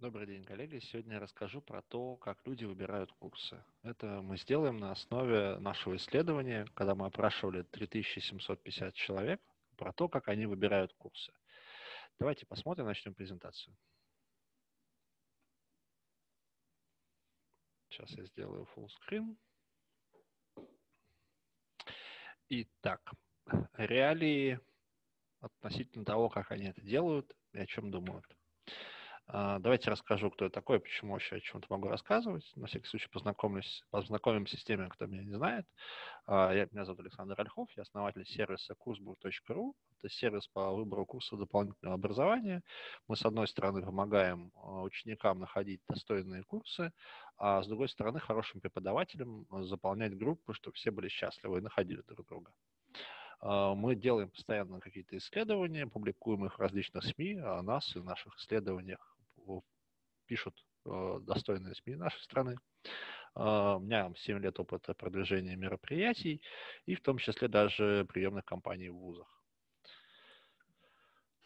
Добрый 0.00 0.28
день, 0.28 0.44
коллеги. 0.44 0.78
Сегодня 0.78 1.14
я 1.14 1.20
расскажу 1.20 1.60
про 1.60 1.82
то, 1.82 2.14
как 2.18 2.38
люди 2.46 2.64
выбирают 2.64 3.10
курсы. 3.14 3.60
Это 3.82 4.22
мы 4.22 4.38
сделаем 4.38 4.76
на 4.76 4.92
основе 4.92 5.58
нашего 5.58 5.96
исследования, 5.96 6.66
когда 6.74 6.94
мы 6.94 7.06
опрашивали 7.06 7.62
3750 7.62 8.94
человек, 8.94 9.40
про 9.76 9.92
то, 9.92 10.08
как 10.08 10.28
они 10.28 10.46
выбирают 10.46 10.92
курсы. 10.94 11.32
Давайте 12.20 12.46
посмотрим, 12.46 12.86
начнем 12.86 13.12
презентацию. 13.12 13.76
Сейчас 17.88 18.08
я 18.12 18.24
сделаю 18.26 18.68
full 18.76 18.86
screen. 19.00 19.36
Итак, 22.50 23.02
реалии 23.72 24.60
относительно 25.40 26.04
того, 26.04 26.28
как 26.28 26.52
они 26.52 26.66
это 26.66 26.82
делают 26.82 27.36
и 27.52 27.58
о 27.58 27.66
чем 27.66 27.90
думают. 27.90 28.37
А, 29.30 29.58
давайте 29.58 29.90
расскажу, 29.90 30.30
кто 30.30 30.46
я 30.46 30.50
такой, 30.50 30.80
почему 30.80 31.12
вообще 31.12 31.36
о 31.36 31.40
чем-то 31.40 31.66
могу 31.68 31.88
рассказывать. 31.88 32.50
На 32.56 32.66
всякий 32.66 32.86
случай 32.86 33.08
познакомлюсь, 33.10 33.84
познакомимся 33.90 34.56
с 34.58 34.64
теми, 34.64 34.88
кто 34.88 35.04
меня 35.04 35.22
не 35.22 35.34
знает. 35.34 35.66
А, 36.24 36.50
я, 36.50 36.66
меня 36.72 36.86
зовут 36.86 37.00
Александр 37.00 37.38
Ольхов, 37.38 37.68
я 37.76 37.82
основатель 37.82 38.24
сервиса 38.24 38.74
kursburg.ru. 38.74 39.74
Это 39.98 40.08
сервис 40.08 40.48
по 40.48 40.72
выбору 40.72 41.04
курсов 41.04 41.38
дополнительного 41.38 41.96
образования. 41.96 42.62
Мы, 43.06 43.16
с 43.16 43.26
одной 43.26 43.48
стороны, 43.48 43.82
помогаем 43.82 44.50
а, 44.56 44.80
ученикам 44.80 45.40
находить 45.40 45.82
достойные 45.86 46.42
курсы, 46.44 46.90
а 47.36 47.62
с 47.62 47.66
другой 47.66 47.90
стороны, 47.90 48.20
хорошим 48.20 48.62
преподавателям 48.62 49.46
заполнять 49.50 50.16
группы, 50.16 50.54
чтобы 50.54 50.74
все 50.76 50.90
были 50.90 51.08
счастливы 51.08 51.58
и 51.58 51.62
находили 51.62 52.00
друг 52.08 52.26
друга. 52.26 52.50
Мы 53.40 53.94
делаем 53.94 54.30
постоянно 54.30 54.80
какие-то 54.80 55.16
исследования, 55.16 55.86
публикуем 55.86 56.46
их 56.46 56.58
в 56.58 56.60
различных 56.60 57.04
СМИ 57.04 57.38
о 57.38 57.62
нас 57.62 57.94
и 57.94 58.00
наших 58.00 58.36
исследованиях 58.36 59.17
пишут 60.26 60.54
э, 60.84 61.18
достойные 61.22 61.74
СМИ 61.74 61.96
нашей 61.96 62.20
страны. 62.20 62.56
Э, 63.34 63.74
у 63.76 63.80
меня 63.80 64.12
7 64.16 64.38
лет 64.38 64.58
опыта 64.60 64.94
продвижения 64.94 65.56
мероприятий 65.56 66.40
и 66.86 66.94
в 66.94 67.00
том 67.00 67.18
числе 67.18 67.48
даже 67.48 68.06
приемных 68.08 68.44
кампаний 68.44 68.88
в 68.88 68.96
вузах. 68.96 69.38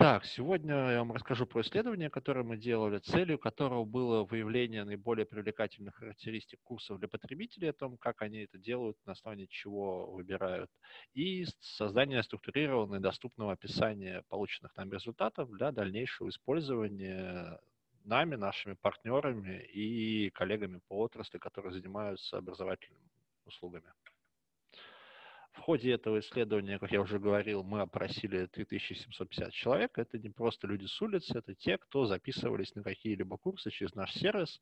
Так, 0.03 0.25
сегодня 0.25 0.75
я 0.91 0.99
вам 0.99 1.13
расскажу 1.13 1.47
про 1.47 1.61
исследование, 1.61 2.11
которое 2.11 2.43
мы 2.43 2.57
делали, 2.57 2.99
целью 2.99 3.39
которого 3.39 3.85
было 3.85 4.25
выявление 4.25 4.83
наиболее 4.83 5.25
привлекательных 5.25 5.95
характеристик 5.95 6.59
курсов 6.65 6.99
для 6.99 7.07
потребителей, 7.07 7.69
о 7.71 7.73
том, 7.73 7.97
как 7.99 8.21
они 8.21 8.39
это 8.39 8.59
делают, 8.59 8.97
на 9.07 9.13
основании 9.13 9.47
чего 9.47 10.11
выбирают, 10.11 10.73
и 11.15 11.45
создание 11.61 12.21
структурированного 12.25 12.99
и 12.99 13.01
доступного 13.01 13.53
описания 13.53 14.25
полученных 14.29 14.75
нам 14.77 14.91
результатов 14.91 15.49
для 15.53 15.71
дальнейшего 15.71 16.31
использования 16.31 17.61
нами, 18.05 18.37
нашими 18.37 18.75
партнерами 18.75 19.63
и 19.63 20.31
коллегами 20.31 20.81
по 20.89 21.01
отрасли, 21.01 21.39
которые 21.39 21.73
занимаются 21.73 22.39
образовательными 22.39 23.09
услугами. 23.45 23.93
В 25.53 25.59
ходе 25.61 25.93
этого 25.93 26.21
исследования, 26.21 26.79
как 26.79 26.93
я 26.93 27.01
уже 27.01 27.19
говорил, 27.19 27.63
мы 27.63 27.83
опросили 27.83 28.47
3750 28.47 29.53
человек. 29.53 29.99
Это 29.99 30.19
не 30.19 30.31
просто 30.31 30.67
люди 30.67 30.87
с 30.87 31.03
улицы, 31.03 31.39
это 31.39 31.55
те, 31.55 31.77
кто 31.77 32.07
записывались 32.07 32.75
на 32.75 32.83
какие-либо 32.83 33.37
курсы 33.37 33.71
через 33.71 33.95
наш 33.95 34.13
сервис. 34.13 34.61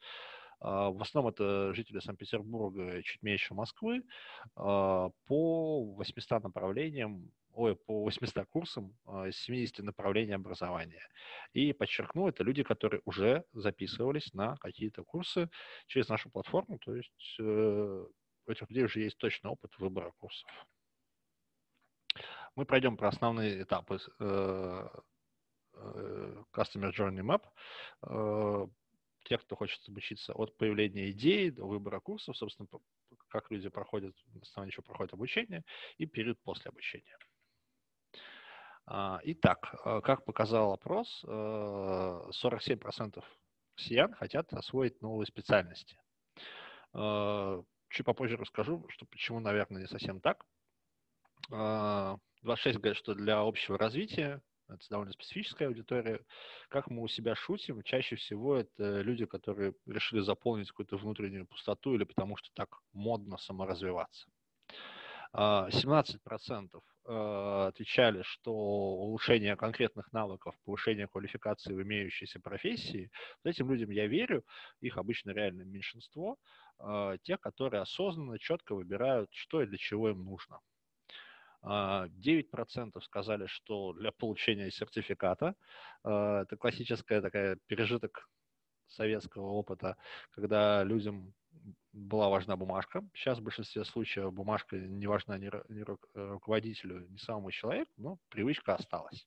А, 0.60 0.90
в 0.90 1.00
основном 1.00 1.32
это 1.32 1.72
жители 1.74 2.00
Санкт-Петербурга 2.00 3.02
чуть 3.02 3.22
меньше 3.22 3.54
Москвы 3.54 4.02
а, 4.56 5.10
по 5.26 5.84
800 5.96 6.44
направлениям 6.44 7.32
ой, 7.52 7.76
по 7.76 8.04
800 8.04 8.46
курсам 8.48 8.96
а, 9.06 9.28
из 9.28 9.36
70 9.38 9.84
направлений 9.84 10.32
образования. 10.32 11.06
И 11.52 11.72
подчеркну, 11.72 12.28
это 12.28 12.44
люди, 12.44 12.62
которые 12.62 13.02
уже 13.04 13.44
записывались 13.52 14.32
на 14.34 14.56
какие-то 14.56 15.04
курсы 15.04 15.50
через 15.86 16.08
нашу 16.08 16.30
платформу, 16.30 16.78
то 16.78 16.94
есть 16.94 17.36
э, 17.38 17.42
у 18.46 18.50
этих 18.50 18.68
людей 18.70 18.84
уже 18.84 19.00
есть 19.00 19.18
точный 19.18 19.50
опыт 19.50 19.76
выбора 19.78 20.12
курсов. 20.18 20.50
Мы 22.56 22.64
пройдем 22.64 22.96
про 22.96 23.08
основные 23.08 23.62
этапы 23.62 23.98
э, 24.18 24.88
э, 25.74 26.42
Customer 26.52 26.92
Journey 26.92 27.22
Map. 27.22 27.42
Те, 29.24 29.38
кто 29.38 29.56
хочет 29.56 29.80
обучиться 29.88 30.32
от 30.32 30.56
появления 30.56 31.10
идеи 31.10 31.50
до 31.50 31.66
выбора 31.66 32.00
курсов, 32.00 32.36
собственно, 32.36 32.68
как 33.28 33.50
люди 33.50 33.68
проходят, 33.68 34.14
на 34.34 34.40
основании 34.40 34.72
чего 34.72 34.82
проходит 34.82 35.14
обучение, 35.14 35.62
и 35.98 36.06
период 36.06 36.40
после 36.42 36.70
обучения. 36.70 37.16
А, 38.86 39.20
итак, 39.22 39.74
э, 39.84 40.00
как 40.02 40.24
показал 40.24 40.72
опрос, 40.72 41.22
47% 41.24 43.18
э, 43.18 43.22
россиян 43.76 44.12
хотят 44.14 44.52
освоить 44.52 45.00
новые 45.00 45.26
специальности. 45.26 45.96
Э, 46.94 47.62
чуть 47.88 48.06
попозже 48.06 48.36
расскажу, 48.36 48.84
что 48.88 49.06
почему, 49.06 49.38
наверное, 49.38 49.82
не 49.82 49.88
совсем 49.88 50.20
так. 50.20 50.44
26 51.48 52.78
говорят, 52.78 52.96
что 52.96 53.14
для 53.14 53.40
общего 53.40 53.78
развития, 53.78 54.42
это 54.74 54.86
довольно 54.90 55.12
специфическая 55.12 55.68
аудитория. 55.68 56.20
Как 56.68 56.88
мы 56.90 57.02
у 57.02 57.08
себя 57.08 57.34
шутим, 57.34 57.82
чаще 57.82 58.16
всего 58.16 58.56
это 58.56 59.00
люди, 59.02 59.26
которые 59.26 59.74
решили 59.86 60.20
заполнить 60.20 60.68
какую-то 60.68 60.96
внутреннюю 60.96 61.46
пустоту 61.46 61.94
или 61.94 62.04
потому 62.04 62.36
что 62.36 62.48
так 62.54 62.68
модно 62.92 63.36
саморазвиваться. 63.36 64.28
17% 65.32 66.82
Э, 67.06 67.66
отвечали, 67.68 68.22
что 68.22 68.52
улучшение 68.52 69.56
конкретных 69.56 70.12
навыков, 70.12 70.54
повышение 70.64 71.08
квалификации 71.08 71.72
в 71.72 71.82
имеющейся 71.82 72.38
профессии, 72.40 73.10
этим 73.42 73.70
людям 73.70 73.90
я 73.90 74.06
верю, 74.06 74.44
их 74.80 74.96
обычно 74.96 75.30
реально 75.30 75.62
меньшинство, 75.62 76.36
э, 76.78 77.16
те, 77.22 77.36
которые 77.38 77.82
осознанно, 77.82 78.38
четко 78.38 78.74
выбирают, 78.74 79.28
что 79.32 79.62
и 79.62 79.66
для 79.66 79.78
чего 79.78 80.10
им 80.10 80.24
нужно. 80.24 80.60
9% 81.62 82.92
э, 82.94 83.00
сказали, 83.02 83.46
что 83.46 83.92
для 83.92 84.12
получения 84.12 84.70
сертификата, 84.70 85.54
это 86.02 86.56
классическая 86.58 87.20
такая 87.20 87.56
пережиток 87.66 88.28
советского 88.88 89.46
опыта, 89.50 89.96
когда 90.30 90.82
людям 90.84 91.34
была 91.92 92.28
важна 92.28 92.56
бумажка. 92.56 93.04
Сейчас 93.14 93.38
в 93.38 93.42
большинстве 93.42 93.84
случаев 93.84 94.32
бумажка 94.32 94.76
не 94.76 95.06
важна 95.06 95.38
ни, 95.38 95.50
ни 95.72 95.84
руководителю, 96.14 97.06
ни 97.08 97.16
самому 97.16 97.50
человеку, 97.50 97.92
но 97.96 98.18
привычка 98.28 98.74
осталась. 98.74 99.26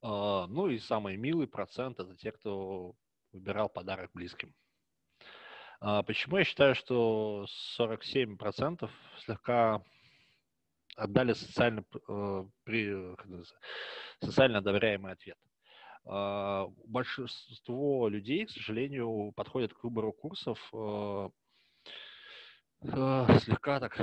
А, 0.00 0.46
ну 0.46 0.68
и 0.68 0.78
самый 0.78 1.16
милый 1.16 1.46
процент– 1.46 2.00
это 2.00 2.16
те, 2.16 2.32
кто 2.32 2.94
выбирал 3.32 3.68
подарок 3.68 4.10
близким. 4.14 4.54
А, 5.80 6.02
почему 6.02 6.38
я 6.38 6.44
считаю, 6.44 6.74
что 6.74 7.46
47% 7.78 8.90
слегка 9.24 9.82
отдали 10.98 11.32
социально, 11.32 11.84
э, 12.08 12.44
при, 12.64 13.16
социально 14.20 14.58
одобряемый 14.58 15.12
ответ? 15.12 15.38
А, 16.04 16.68
большинство 16.86 18.08
людей, 18.08 18.46
к 18.46 18.50
сожалению, 18.50 19.32
подходят 19.36 19.74
к 19.74 19.84
выбору 19.84 20.12
курсов 20.12 20.58
э, 20.72 21.28
э, 22.82 23.26
слегка 23.40 23.80
так 23.80 23.98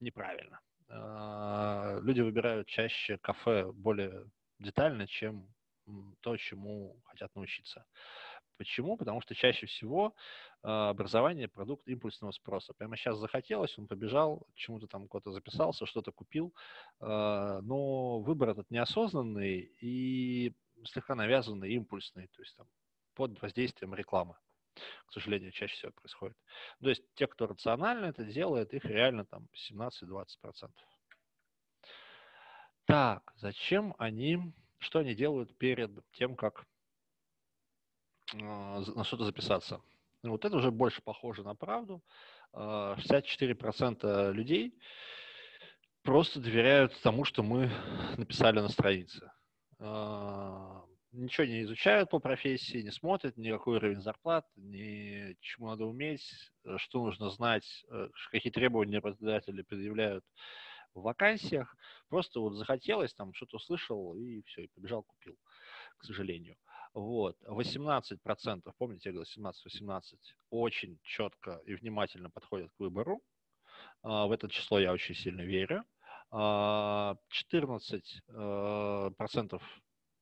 неправильно. 0.00 0.60
А, 0.88 1.98
люди 2.02 2.20
выбирают 2.20 2.68
чаще 2.68 3.18
кафе 3.18 3.70
более 3.72 4.24
детально, 4.58 5.06
чем 5.06 5.48
то, 6.20 6.36
чему 6.36 7.00
хотят 7.04 7.34
научиться. 7.34 7.84
Почему? 8.58 8.96
Потому 8.96 9.22
что 9.22 9.34
чаще 9.34 9.66
всего 9.66 10.14
э, 10.62 10.68
образование– 10.68 11.48
продукт 11.48 11.88
импульсного 11.88 12.32
спроса. 12.32 12.74
Прямо 12.74 12.96
сейчас 12.96 13.16
захотелось, 13.18 13.78
он 13.78 13.86
побежал, 13.86 14.46
чему-то 14.54 14.86
там 14.86 15.08
куда-то 15.08 15.32
записался, 15.32 15.86
что-то 15.86 16.12
купил, 16.12 16.52
но 17.00 18.20
выбор 18.20 18.50
этот 18.50 18.70
неосознанный, 18.70 19.72
и 19.80 20.54
слегка 20.84 21.14
навязанный, 21.14 21.72
импульсный, 21.72 22.28
то 22.28 22.42
есть 22.42 22.56
там, 22.56 22.66
под 23.14 23.40
воздействием 23.40 23.94
рекламы. 23.94 24.36
К 25.06 25.12
сожалению, 25.12 25.50
чаще 25.50 25.74
всего 25.74 25.92
происходит. 25.92 26.36
То 26.80 26.88
есть 26.88 27.02
те, 27.14 27.26
кто 27.26 27.46
рационально 27.46 28.06
это 28.06 28.24
делает, 28.24 28.72
их 28.74 28.84
реально 28.84 29.24
там 29.24 29.48
17-20%. 29.70 30.70
Так, 32.84 33.32
зачем 33.36 33.94
они, 33.98 34.52
что 34.78 35.00
они 35.00 35.14
делают 35.14 35.56
перед 35.58 35.90
тем, 36.12 36.36
как 36.36 36.64
на 38.34 39.04
что-то 39.04 39.24
записаться? 39.24 39.80
Ну, 40.22 40.32
вот 40.32 40.44
это 40.44 40.56
уже 40.56 40.70
больше 40.70 41.00
похоже 41.02 41.42
на 41.42 41.54
правду. 41.54 42.02
64% 42.54 43.98
а, 44.02 44.30
людей 44.30 44.74
просто 46.02 46.40
доверяют 46.40 46.98
тому, 47.02 47.24
что 47.24 47.42
мы 47.42 47.70
написали 48.16 48.60
на 48.60 48.68
странице. 48.68 49.30
А, 49.78 50.84
ничего 51.12 51.46
не 51.46 51.62
изучают 51.62 52.10
по 52.10 52.18
профессии, 52.18 52.82
не 52.82 52.90
смотрят 52.90 53.36
ни 53.36 53.50
какой 53.50 53.76
уровень 53.76 54.00
зарплат, 54.00 54.46
ни 54.56 55.36
чему 55.40 55.68
надо 55.68 55.84
уметь, 55.84 56.52
что 56.76 57.04
нужно 57.04 57.30
знать, 57.30 57.84
э, 57.90 58.08
какие 58.30 58.52
требования 58.52 58.98
работодатели 58.98 59.62
предъявляют 59.62 60.24
в 60.94 61.02
вакансиях. 61.02 61.74
Просто 62.08 62.40
вот 62.40 62.54
захотелось, 62.54 63.14
там 63.14 63.32
что-то 63.34 63.56
услышал 63.56 64.14
и 64.16 64.42
все, 64.42 64.64
и 64.64 64.68
побежал, 64.68 65.02
купил, 65.02 65.36
к 65.98 66.04
сожалению. 66.04 66.56
Вот, 66.94 67.36
18%, 67.42 68.72
помните, 68.78 69.10
я 69.10 69.12
говорил, 69.12 69.30
17-18, 69.36 70.02
очень 70.50 70.98
четко 71.02 71.60
и 71.64 71.74
внимательно 71.74 72.30
подходят 72.30 72.70
к 72.72 72.80
выбору. 72.80 73.20
А, 74.02 74.26
в 74.26 74.32
это 74.32 74.48
число 74.48 74.78
я 74.78 74.92
очень 74.92 75.14
сильно 75.14 75.42
верю. 75.42 75.84
14% 76.32 77.20
а, 78.28 79.10
процентов 79.10 79.62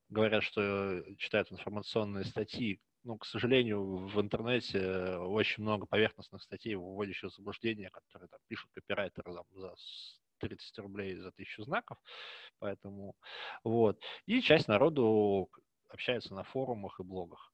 говорят, 0.08 0.42
что 0.42 1.02
читают 1.18 1.50
информационные 1.52 2.24
статьи. 2.24 2.80
Ну, 3.04 3.18
к 3.18 3.24
сожалению, 3.24 4.08
в 4.08 4.20
интернете 4.20 5.16
очень 5.18 5.62
много 5.62 5.86
поверхностных 5.86 6.42
статей, 6.42 6.74
вводящих 6.74 7.30
в 7.30 7.36
заблуждение, 7.36 7.90
которые 7.90 8.28
там, 8.28 8.40
пишут 8.48 8.70
копирайтеры 8.74 9.32
там, 9.32 9.44
за 9.52 9.74
30 10.40 10.78
рублей 10.78 11.16
за 11.16 11.32
тысячу 11.32 11.62
знаков. 11.62 11.98
Поэтому 12.58 13.14
вот. 13.64 14.00
И 14.26 14.40
часть 14.40 14.68
народу 14.68 15.48
общается 15.96 16.34
на 16.34 16.44
форумах 16.44 17.00
и 17.00 17.02
блогах. 17.02 17.52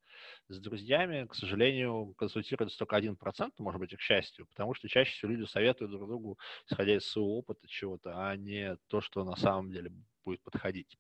С 0.49 0.59
друзьями, 0.61 1.27
к 1.27 1.35
сожалению, 1.35 2.15
консультируется 2.19 2.79
только 2.79 2.97
один 2.97 3.17
процент, 3.17 3.59
может 3.59 3.81
быть, 3.81 3.93
и 3.93 3.97
к 3.97 4.01
счастью, 4.01 4.47
потому 4.47 4.75
что 4.75 4.89
чаще 4.89 5.13
всего 5.13 5.33
люди 5.33 5.49
советуют 5.49 5.91
друг 5.91 6.09
другу, 6.09 6.39
исходя 6.69 6.97
из 6.97 7.07
своего 7.07 7.39
опыта 7.39 7.67
чего-то, 7.67 8.29
а 8.29 8.37
не 8.37 8.77
то, 8.89 9.01
что 9.01 9.25
на 9.25 9.37
самом 9.37 9.71
деле 9.73 9.91
будет 10.25 10.43
подходить. 10.43 10.99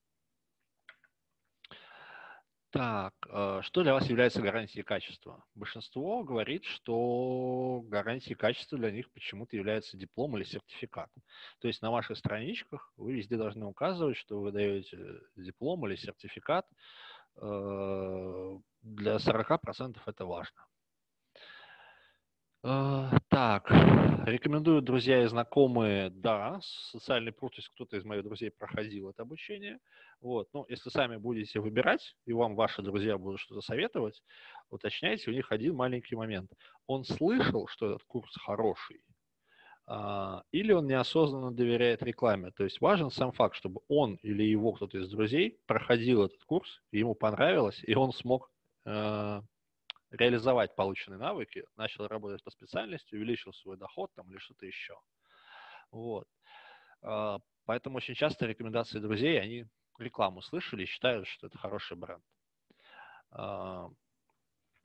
Так, 2.72 3.12
э, 3.28 3.60
что 3.64 3.82
для 3.82 3.92
вас 3.92 4.08
является 4.08 4.40
гарантией 4.40 4.82
качества? 4.82 5.44
Большинство 5.54 6.24
говорит, 6.24 6.64
что 6.64 7.82
гарантией 7.84 8.34
качества 8.34 8.78
для 8.78 8.90
них 8.90 9.12
почему-то 9.12 9.54
является 9.56 9.98
диплом 9.98 10.38
или 10.38 10.44
сертификат. 10.44 11.10
То 11.60 11.68
есть 11.68 11.82
на 11.82 11.90
ваших 11.90 12.16
страничках 12.16 12.90
вы 12.96 13.12
везде 13.12 13.36
должны 13.36 13.66
указывать, 13.66 14.16
что 14.16 14.40
вы 14.40 14.52
даете 14.52 15.20
диплом 15.36 15.86
или 15.86 15.96
сертификат. 15.96 16.66
Э, 17.40 18.58
для 18.82 19.18
40% 19.18 19.98
это 20.06 20.26
важно. 20.26 20.66
Э, 22.64 23.10
так, 23.28 23.70
рекомендую 24.24 24.82
друзья 24.82 25.22
и 25.24 25.26
знакомые, 25.26 26.10
да, 26.10 26.60
социальный 26.62 27.32
пруд, 27.32 27.54
если 27.56 27.70
кто-то 27.70 27.96
из 27.96 28.04
моих 28.04 28.22
друзей 28.22 28.50
проходил 28.50 29.10
это 29.10 29.22
обучение. 29.22 29.80
Вот, 30.20 30.48
ну, 30.52 30.64
если 30.68 30.88
сами 30.90 31.16
будете 31.16 31.58
выбирать, 31.58 32.14
и 32.24 32.32
вам 32.32 32.54
ваши 32.54 32.82
друзья 32.82 33.18
будут 33.18 33.40
что-то 33.40 33.62
советовать, 33.62 34.22
уточняйте 34.70 35.30
у 35.30 35.34
них 35.34 35.50
один 35.50 35.74
маленький 35.74 36.14
момент. 36.14 36.52
Он 36.86 37.04
слышал, 37.04 37.66
что 37.66 37.86
этот 37.90 38.04
курс 38.04 38.32
хороший, 38.36 39.02
или 39.88 40.72
он 40.72 40.86
неосознанно 40.86 41.50
доверяет 41.50 42.02
рекламе. 42.02 42.52
То 42.52 42.64
есть 42.64 42.80
важен 42.80 43.10
сам 43.10 43.32
факт, 43.32 43.56
чтобы 43.56 43.80
он 43.88 44.14
или 44.22 44.44
его 44.44 44.72
кто-то 44.72 44.98
из 44.98 45.08
друзей 45.10 45.58
проходил 45.66 46.24
этот 46.24 46.42
курс, 46.44 46.80
ему 46.92 47.14
понравилось, 47.14 47.80
и 47.84 47.94
он 47.94 48.12
смог 48.12 48.50
э, 48.84 49.42
реализовать 50.12 50.74
полученные 50.76 51.18
навыки, 51.18 51.64
начал 51.76 52.06
работать 52.06 52.44
по 52.44 52.50
специальности, 52.50 53.14
увеличил 53.14 53.52
свой 53.52 53.76
доход 53.76 54.10
там 54.14 54.30
или 54.30 54.38
что-то 54.38 54.66
еще. 54.66 54.94
Вот. 55.90 56.28
А, 57.02 57.38
поэтому 57.64 57.96
очень 57.96 58.14
часто 58.14 58.46
рекомендации 58.46 58.98
друзей, 58.98 59.40
они 59.40 59.66
рекламу 59.98 60.42
слышали 60.42 60.82
и 60.82 60.86
считают, 60.86 61.26
что 61.26 61.46
это 61.46 61.58
хороший 61.58 61.96
бренд. 61.96 62.22
А, 63.30 63.88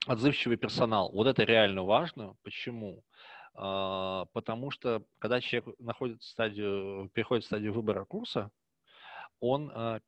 отзывчивый 0.05 0.57
персонал. 0.57 1.11
Вот 1.11 1.27
это 1.27 1.43
реально 1.43 1.83
важно. 1.83 2.35
Почему? 2.43 3.03
А, 3.03 3.36
потому 3.57 4.71
что 4.71 5.03
когда 5.19 5.41
человек 5.41 5.79
находит 5.79 6.21
стадию, 6.21 7.09
переходит 7.13 7.43
в 7.43 7.47
стадию 7.47 7.73
выбора 7.73 8.05
курса, 8.05 8.51
он 9.39 9.69
по 9.69 10.01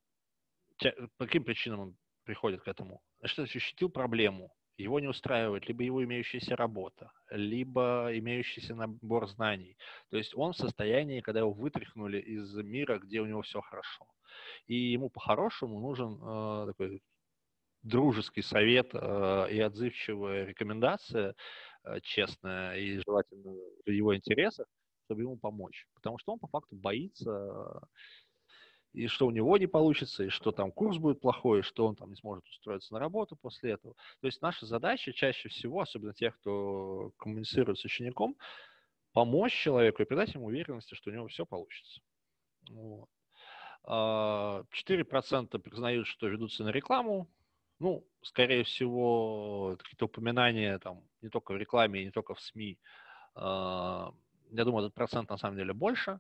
каким 1.18 1.44
причинам 1.44 1.80
он 1.80 1.98
приходит 2.24 2.62
к 2.62 2.68
этому? 2.68 3.02
Значит, 3.20 3.40
ощутил 3.40 3.90
проблему, 3.90 4.54
его 4.78 5.00
не 5.00 5.08
устраивает 5.08 5.68
либо 5.68 5.84
его 5.84 6.04
имеющаяся 6.04 6.56
работа, 6.56 7.12
либо 7.30 8.10
имеющийся 8.14 8.76
набор 8.76 9.28
знаний. 9.28 9.78
То 10.10 10.18
есть 10.18 10.34
он 10.36 10.54
в 10.54 10.58
состоянии, 10.58 11.22
когда 11.22 11.42
его 11.42 11.52
вытряхнули 11.52 12.20
из 12.20 12.56
мира, 12.56 13.00
где 13.00 13.20
у 13.20 13.26
него 13.26 13.42
все 13.42 13.62
хорошо. 13.62 14.06
И 14.68 14.76
ему 14.76 15.10
по-хорошему 15.10 15.80
нужен 15.82 16.20
э, 16.22 16.68
такой 16.68 17.02
дружеский 17.84 18.42
совет 18.42 18.92
э, 18.94 19.48
и 19.52 19.60
отзывчивая 19.60 20.46
рекомендация, 20.46 21.36
э, 21.84 22.00
честная 22.02 22.76
и 22.78 23.02
желательно 23.06 23.54
в 23.86 23.90
его 23.90 24.16
интересах, 24.16 24.68
чтобы 25.06 25.22
ему 25.22 25.38
помочь. 25.38 25.88
Потому 25.96 26.18
что 26.18 26.34
он 26.34 26.40
по 26.40 26.48
факту 26.48 26.76
боится 26.76 27.82
и 28.94 29.08
что 29.08 29.28
у 29.28 29.32
него 29.32 29.58
не 29.58 29.68
получится, 29.68 30.24
и 30.24 30.30
что 30.30 30.52
там 30.52 30.72
курс 30.72 30.98
будет 30.98 31.22
плохой, 31.22 31.60
и 31.60 31.64
что 31.64 31.88
он 31.88 31.96
там 31.96 32.10
не 32.10 32.16
сможет 32.16 32.46
устроиться 32.48 32.94
на 32.94 33.00
работу 33.00 33.36
после 33.36 33.72
этого. 33.72 33.96
То 34.22 34.28
есть 34.28 34.42
наша 34.42 34.66
задача 34.66 35.14
чаще 35.14 35.50
всего, 35.50 35.82
особенно 35.82 36.14
тех, 36.14 36.36
кто 36.40 37.12
коммуницирует 37.18 37.78
с 37.80 37.86
учеником, 37.86 38.36
помочь 39.14 39.54
человеку 39.54 40.02
и 40.02 40.06
придать 40.06 40.34
ему 40.34 40.48
уверенности, 40.48 40.96
что 40.96 41.12
у 41.12 41.14
него 41.14 41.28
все 41.28 41.46
получится. 41.46 42.02
Вот. 42.70 43.10
4% 43.86 43.88
а, 43.88 45.60
признают, 45.60 46.08
что 46.08 46.28
ведутся 46.28 46.64
на 46.64 46.70
рекламу. 46.70 47.30
Ну, 47.80 48.06
скорее 48.22 48.64
всего, 48.64 49.78
какие-то 49.80 50.06
упоминания 50.06 50.78
там 50.80 51.04
не 51.22 51.30
только 51.30 51.54
в 51.54 51.58
рекламе, 51.58 52.04
не 52.04 52.12
только 52.12 52.34
в 52.36 52.42
СМИ. 52.42 52.78
А, 53.36 54.14
я 54.52 54.66
думаю, 54.66 54.86
этот 54.86 54.96
процент 54.96 55.30
на 55.30 55.38
самом 55.38 55.58
деле 55.58 55.74
больше. 55.74 56.20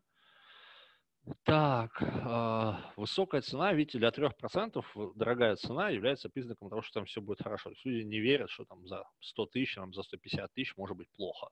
Так, 1.43 2.01
э, 2.01 2.73
высокая 2.95 3.41
цена, 3.41 3.73
видите, 3.73 3.99
для 3.99 4.09
3% 4.09 4.83
дорогая 5.15 5.55
цена 5.57 5.89
является 5.89 6.29
признаком 6.29 6.69
того, 6.69 6.81
что 6.81 6.99
там 7.01 7.05
все 7.05 7.21
будет 7.21 7.43
хорошо. 7.43 7.71
Люди 7.83 8.03
не 8.03 8.19
верят, 8.19 8.49
что 8.49 8.65
там 8.65 8.87
за 8.87 9.03
100 9.19 9.45
тысяч, 9.47 9.75
там, 9.75 9.93
за 9.93 10.01
150 10.03 10.51
тысяч 10.53 10.75
может 10.77 10.97
быть 10.97 11.09
плохо. 11.11 11.49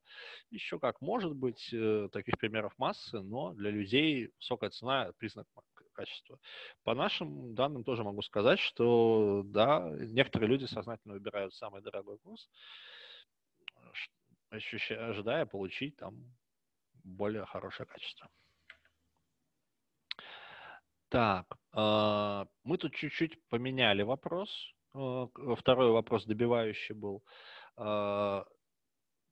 Еще 0.50 0.80
как 0.80 1.02
может 1.02 1.36
быть, 1.36 1.70
э, 1.74 2.10
таких 2.12 2.38
примеров 2.40 2.74
массы, 2.78 3.20
но 3.22 3.54
для 3.54 3.70
людей 3.70 4.32
высокая 4.40 4.70
цена– 4.72 5.12
признак 5.18 5.48
качества. 5.98 6.40
По 6.84 6.94
нашим 6.94 7.56
данным 7.56 7.84
тоже 7.84 8.04
могу 8.04 8.22
сказать, 8.22 8.60
что 8.60 9.44
да, 9.46 9.90
некоторые 10.00 10.50
люди 10.50 10.66
сознательно 10.66 11.16
выбирают 11.16 11.54
самый 11.56 11.82
дорогой 11.82 12.18
курс, 12.20 12.50
ощущая, 14.50 15.10
ожидая 15.10 15.46
получить 15.46 15.98
там 15.98 16.14
более 17.04 17.46
хорошее 17.46 17.88
качество. 17.88 18.30
Так, 21.10 21.46
а, 21.72 22.46
мы 22.64 22.78
тут 22.78 22.94
чуть-чуть 22.94 23.48
поменяли 23.50 24.04
вопрос. 24.04 24.50
А, 24.94 25.28
второй 25.56 25.92
вопрос 25.92 26.26
добивающий 26.26 26.96
был. 26.96 27.24
А, 27.78 28.46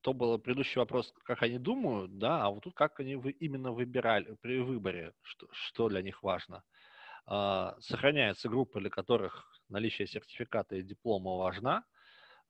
то 0.05 0.13
был 0.13 0.37
предыдущий 0.37 0.77
вопрос, 0.77 1.11
как 1.23 1.41
они 1.41 1.57
думают, 1.57 2.19
да, 2.19 2.43
а 2.45 2.51
вот 2.51 2.63
тут 2.63 2.75
как 2.75 2.99
они 2.99 3.13
именно 3.39 3.71
выбирали 3.71 4.37
при 4.39 4.59
выборе, 4.59 5.13
что, 5.23 5.47
что 5.51 5.89
для 5.89 6.03
них 6.03 6.21
важно. 6.21 6.63
Сохраняется 7.25 8.47
группа, 8.47 8.79
для 8.79 8.91
которых 8.91 9.51
наличие 9.67 10.07
сертификата 10.07 10.75
и 10.75 10.83
диплома 10.83 11.37
важна, 11.37 11.85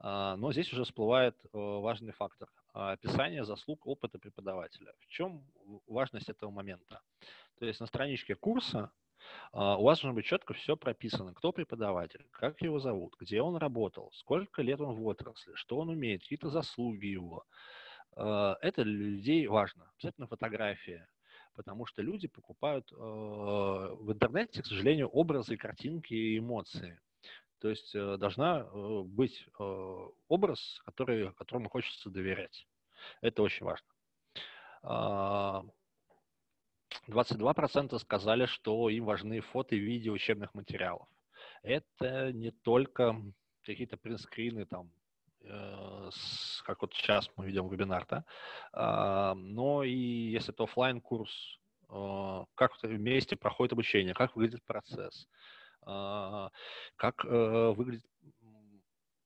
но 0.02 0.52
здесь 0.52 0.74
уже 0.74 0.84
всплывает 0.84 1.38
важный 1.54 2.12
фактор– 2.12 2.50
описание 2.74 3.46
заслуг 3.46 3.88
опыта 3.88 4.20
преподавателя. 4.20 4.92
В 5.00 5.08
чем 5.08 5.42
важность 5.88 6.28
этого 6.28 6.52
момента? 6.52 7.00
То 7.60 7.66
есть 7.66 7.80
на 7.80 7.86
страничке 7.86 8.36
курса 8.36 8.80
а, 8.80 9.05
у 9.54 9.84
вас 9.84 10.00
должно 10.00 10.14
быть 10.14 10.26
четко 10.26 10.54
все 10.54 10.76
прописано. 10.76 11.34
Кто 11.34 11.52
преподаватель, 11.52 12.26
как 12.32 12.62
его 12.62 12.80
зовут, 12.80 13.16
где 13.20 13.42
он 13.42 13.56
работал, 13.56 14.12
сколько 14.14 14.62
лет 14.62 14.82
он 14.82 14.96
в 14.96 15.06
отрасли, 15.06 15.54
что 15.56 15.78
он 15.78 15.90
умеет, 15.90 16.22
какие-то 16.22 16.50
заслуги 16.50 17.06
его. 17.06 17.46
А, 18.16 18.58
это 18.62 18.84
для 18.84 18.94
людей 18.94 19.48
важно. 19.48 19.90
Обязательно 19.96 20.28
фотография. 20.28 21.08
Потому 21.54 21.86
что 21.86 22.02
люди 22.02 22.28
покупают 22.28 22.92
а, 22.92 23.96
в 23.96 24.12
интернете, 24.12 24.62
к 24.62 24.66
сожалению, 24.66 25.08
образы, 25.10 25.58
картинки 25.58 26.14
и 26.14 26.40
эмоции. 26.40 27.00
То 27.60 27.70
есть 27.70 27.96
э, 27.96 28.18
должна 28.18 28.60
э, 28.60 29.02
быть 29.06 29.48
образ, 30.28 30.82
который, 30.86 31.34
которому 31.34 31.70
хочется 31.70 32.10
доверять. 32.12 32.68
Это 33.22 33.42
очень 33.42 33.66
важно. 33.66 33.88
22% 37.08 37.98
сказали, 38.00 38.46
что 38.46 38.90
им 38.90 39.06
важны 39.06 39.42
фото 39.42 39.76
и 39.76 39.80
видео 39.80 40.14
учебных 40.14 40.54
материалов. 40.54 41.08
Это 41.64 42.32
не 42.32 42.52
только 42.52 43.16
какие-то 43.64 43.98
принтскрины 43.98 44.66
там, 44.66 44.92
э, 45.42 46.10
как 46.64 46.82
вот 46.82 46.94
сейчас 46.94 47.30
мы 47.36 47.48
ведем 47.48 47.68
вебинар, 47.68 48.06
да, 48.08 48.24
э, 48.74 49.34
но 49.36 49.84
и 49.84 49.92
если 49.92 50.54
это 50.54 50.64
офлайн 50.64 51.02
курс 51.02 51.60
э, 51.90 52.44
как 52.56 52.72
вместе 52.84 53.36
проходит 53.36 53.74
обучение, 53.74 54.14
как 54.14 54.36
выглядит 54.36 54.64
процесс, 54.64 55.28
э, 55.86 56.50
как 56.96 57.26
э, 57.26 57.74
выглядит 57.76 58.06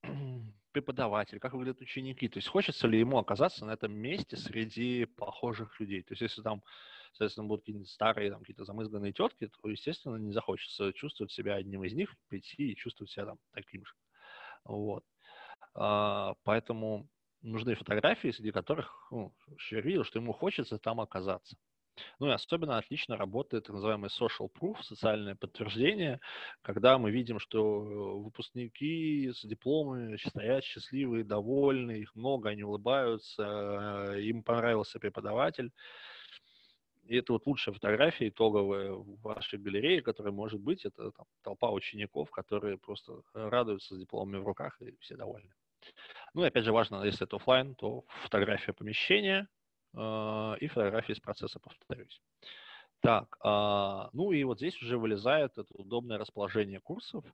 преподаватель, 0.71 1.39
как 1.39 1.53
выглядят 1.53 1.81
ученики. 1.81 2.27
То 2.29 2.37
есть 2.37 2.47
хочется 2.47 2.87
ли 2.87 2.99
ему 2.99 3.17
оказаться 3.17 3.65
на 3.65 3.71
этом 3.71 3.91
месте 3.93 4.37
среди 4.37 5.05
похожих 5.05 5.79
людей. 5.79 6.03
То 6.03 6.13
есть 6.13 6.21
если 6.21 6.41
там 6.41 6.63
соответственно, 7.11 7.47
будут 7.47 7.61
какие-нибудь 7.61 7.89
старые, 7.89 8.31
там, 8.31 8.41
какие-то 8.41 8.65
замызганные 8.65 9.13
тетки, 9.13 9.47
то, 9.47 9.69
естественно, 9.69 10.15
не 10.17 10.31
захочется 10.31 10.93
чувствовать 10.93 11.31
себя 11.31 11.55
одним 11.55 11.83
из 11.83 11.93
них, 11.93 12.13
прийти 12.27 12.71
и 12.71 12.75
чувствовать 12.75 13.11
себя 13.11 13.25
там 13.25 13.37
таким 13.53 13.85
же. 13.85 13.93
Вот. 14.63 15.03
А, 15.73 16.35
поэтому 16.43 17.09
нужны 17.41 17.75
фотографии, 17.75 18.31
среди 18.31 18.51
которых 18.51 19.07
ну, 19.11 19.33
человек 19.57 19.85
видел, 19.85 20.03
что 20.03 20.19
ему 20.19 20.33
хочется 20.33 20.77
там 20.77 20.99
оказаться. 21.01 21.57
Ну 22.19 22.27
и 22.27 22.31
особенно 22.31 22.77
отлично 22.77 23.17
работает 23.17 23.65
так 23.65 23.73
называемый 23.73 24.09
social 24.09 24.49
proof, 24.49 24.81
социальное 24.83 25.35
подтверждение, 25.35 26.19
когда 26.61 26.97
мы 26.97 27.11
видим, 27.11 27.39
что 27.39 28.19
выпускники 28.19 29.31
с 29.33 29.45
дипломами 29.45 30.17
стоят 30.17 30.63
счастливые, 30.63 31.23
довольны, 31.23 31.91
их 31.99 32.15
много, 32.15 32.49
они 32.49 32.63
улыбаются, 32.63 34.15
им 34.17 34.43
понравился 34.43 34.99
преподаватель. 34.99 35.71
И 37.09 37.15
это 37.15 37.33
вот 37.33 37.47
лучшая 37.47 37.73
фотография 37.73 38.29
итоговая 38.29 38.91
в 38.91 39.19
вашей 39.21 39.57
галерее, 39.57 40.03
которая 40.03 40.31
может 40.31 40.61
быть. 40.61 40.85
Это 40.85 41.11
там, 41.11 41.25
толпа 41.41 41.71
учеников, 41.71 42.29
которые 42.29 42.77
просто 42.77 43.23
радуются 43.33 43.95
с 43.95 43.99
дипломами 43.99 44.37
в 44.37 44.45
руках, 44.45 44.79
и 44.79 44.95
все 44.99 45.17
довольны. 45.17 45.51
Ну 46.35 46.43
и 46.43 46.47
опять 46.47 46.65
же 46.65 46.71
важно, 46.71 47.03
если 47.03 47.25
это 47.25 47.37
офлайн, 47.37 47.73
то 47.73 48.05
фотография 48.21 48.73
помещения, 48.73 49.47
а, 49.95 50.55
и 50.59 50.67
фотографии 50.67 51.13
из 51.13 51.19
процесса, 51.19 51.59
повторюсь. 51.59 52.21
Так, 52.99 53.37
а, 53.43 54.11
ну 54.13 54.31
и 54.31 54.43
вот 54.43 54.59
здесь 54.59 54.79
уже 54.79 54.99
вылезает 54.99 55.57
это 55.57 55.73
удобное 55.73 56.19
расположение 56.19 56.79
курсов, 56.79 57.25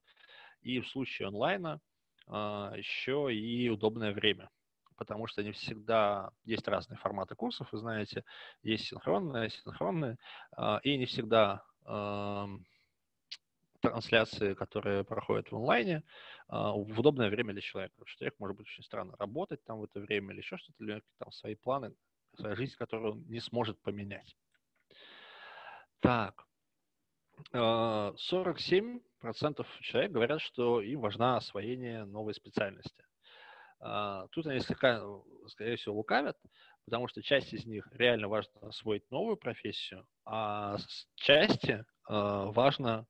и 0.62 0.80
в 0.80 0.88
случае 0.88 1.28
онлайна 1.28 1.82
а, 2.28 2.72
еще 2.74 3.28
и 3.30 3.68
удобное 3.68 4.12
время, 4.12 4.48
потому 4.96 5.26
что 5.26 5.42
не 5.42 5.52
всегда 5.52 6.30
есть 6.44 6.66
разные 6.68 6.98
форматы 6.98 7.34
курсов, 7.34 7.68
вы 7.72 7.78
знаете, 7.78 8.24
есть 8.62 8.86
синхронные, 8.86 9.46
асинхронные, 9.46 10.18
и 10.82 10.96
не 10.96 11.06
всегда 11.06 11.62
трансляции, 13.80 14.54
которые 14.54 15.04
проходят 15.04 15.50
в 15.50 15.56
онлайне, 15.56 16.02
в 16.48 16.98
удобное 16.98 17.30
время 17.30 17.52
для 17.52 17.62
человека. 17.62 17.94
Потому 17.96 18.08
что 18.08 18.18
человек 18.18 18.38
может 18.38 18.56
быть 18.56 18.66
очень 18.66 18.82
странно 18.82 19.14
работать 19.18 19.62
там 19.64 19.78
в 19.78 19.84
это 19.84 20.00
время 20.00 20.32
или 20.32 20.40
еще 20.40 20.56
что-то, 20.56 20.82
или 20.82 21.02
там 21.18 21.30
свои 21.30 21.54
планы 21.54 21.94
своя 22.36 22.54
жизнь, 22.54 22.76
которую 22.76 23.12
он 23.12 23.24
не 23.28 23.40
сможет 23.40 23.80
поменять. 23.80 24.36
Так, 26.00 26.46
47% 27.52 29.00
э, 29.22 29.82
человек 29.82 30.12
говорят, 30.12 30.40
что 30.40 30.80
им 30.80 31.00
важно 31.00 31.36
освоение 31.36 32.04
новой 32.04 32.34
специальности. 32.34 33.05
А, 33.80 34.26
тут 34.28 34.46
они 34.46 34.60
слегка, 34.60 35.02
скорее 35.48 35.76
всего, 35.76 35.96
лукавят, 35.96 36.38
потому 36.84 37.08
что 37.08 37.22
часть 37.22 37.52
из 37.52 37.66
них 37.66 37.88
реально 37.92 38.28
важно 38.28 38.52
освоить 38.62 39.10
новую 39.10 39.36
профессию, 39.36 40.06
а 40.24 40.76
части 41.16 41.72
э, 41.72 41.84
важно 42.08 43.06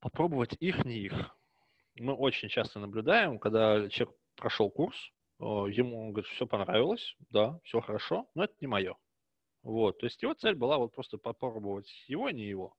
попробовать 0.00 0.56
их, 0.58 0.84
не 0.84 0.98
их. 0.98 1.36
Мы 1.96 2.14
очень 2.14 2.48
часто 2.48 2.80
наблюдаем, 2.80 3.38
когда 3.38 3.88
человек 3.88 4.16
прошел 4.34 4.70
курс, 4.70 4.96
ему, 5.38 6.06
он 6.06 6.12
говорит, 6.12 6.30
все 6.32 6.46
понравилось, 6.46 7.16
да, 7.30 7.58
все 7.64 7.80
хорошо, 7.80 8.28
но 8.34 8.44
это 8.44 8.54
не 8.60 8.66
мое. 8.66 8.96
Вот, 9.62 9.98
то 9.98 10.06
есть 10.06 10.22
его 10.22 10.34
цель 10.34 10.54
была 10.54 10.78
вот 10.78 10.94
просто 10.94 11.18
попробовать 11.18 11.88
его, 12.08 12.26
а 12.26 12.32
не 12.32 12.44
его. 12.44 12.74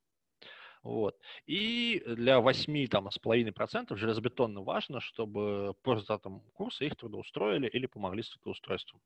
Вот. 0.84 1.18
И 1.46 2.04
для 2.06 2.40
8 2.42 2.88
там, 2.88 3.10
с 3.10 3.18
половиной 3.18 3.54
процентов 3.54 3.98
железобетонно 3.98 4.62
важно, 4.62 5.00
чтобы 5.00 5.76
по 5.82 5.94
результатам 5.94 6.42
курса 6.54 6.84
их 6.84 6.96
трудоустроили 6.98 7.68
или 7.68 7.86
помогли 7.86 8.22
с 8.22 8.30
трудоустройством. 8.32 9.02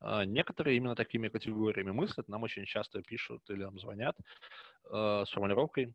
А, 0.00 0.24
некоторые 0.24 0.76
именно 0.78 0.94
такими 0.94 1.28
категориями 1.28 1.90
мыслят, 1.90 2.28
нам 2.28 2.42
очень 2.42 2.64
часто 2.64 3.02
пишут 3.02 3.42
или 3.50 3.62
нам 3.62 3.78
звонят 3.78 4.16
э, 4.90 5.24
с 5.26 5.30
формулировкой 5.30 5.94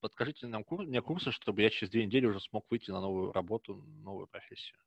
«Подскажите 0.00 0.46
нам 0.46 0.64
кур, 0.64 0.82
мне 0.82 1.02
курсы, 1.02 1.30
чтобы 1.32 1.62
я 1.62 1.70
через 1.70 1.90
две 1.90 2.06
недели 2.06 2.26
уже 2.26 2.40
смог 2.40 2.70
выйти 2.70 2.90
на 2.90 3.00
новую 3.00 3.32
работу, 3.32 3.74
новую 4.02 4.26
профессию». 4.26 4.78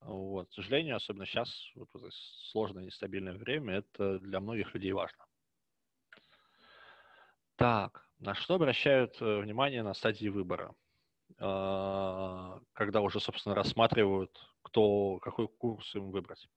Вот. 0.00 0.48
К 0.50 0.52
сожалению, 0.52 0.96
особенно 0.96 1.26
сейчас, 1.26 1.50
вот 1.74 1.88
сложное 2.50 2.84
нестабильное 2.84 3.34
время, 3.34 3.76
это 3.78 4.18
для 4.18 4.40
многих 4.40 4.74
людей 4.74 4.92
важно. 4.92 5.27
Так, 7.58 8.06
на 8.20 8.36
что 8.36 8.54
обращают 8.54 9.20
э, 9.20 9.40
внимание 9.40 9.82
на 9.82 9.92
стадии 9.92 10.28
выбора? 10.28 10.76
А, 11.40 12.60
когда 12.72 13.00
уже, 13.00 13.18
собственно, 13.18 13.56
рассматривают, 13.56 14.30
кто, 14.62 15.18
какой 15.18 15.48
курс 15.48 15.92
им 15.96 16.12
выбрать. 16.12 16.48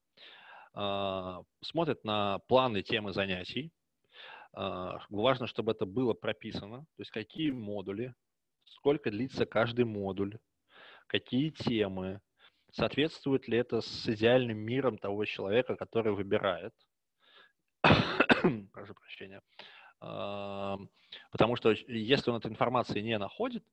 А, 0.75 1.41
смотрят 1.61 2.03
на 2.03 2.37
планы 2.47 2.83
темы 2.83 3.13
занятий. 3.13 3.71
А, 4.53 4.99
важно, 5.09 5.47
чтобы 5.47 5.71
это 5.71 5.87
было 5.87 6.13
прописано, 6.13 6.81
то 6.81 7.01
есть 7.01 7.09
какие 7.09 7.49
модули, 7.49 8.13
сколько 8.65 9.09
длится 9.09 9.47
каждый 9.47 9.85
модуль, 9.85 10.37
какие 11.07 11.49
темы, 11.49 12.21
соответствует 12.73 13.47
ли 13.47 13.57
это 13.57 13.81
с 13.81 14.07
идеальным 14.07 14.59
миром 14.59 14.99
того 14.99 15.25
человека, 15.25 15.75
который 15.75 16.13
выбирает. 16.13 16.75
Прошу 18.71 18.93
прощения. 18.93 19.41
Потому 20.01 21.55
что 21.55 21.71
если 21.87 22.31
он 22.31 22.37
этой 22.37 22.51
информации 22.51 23.01
не 23.01 23.17
находит, 23.17 23.63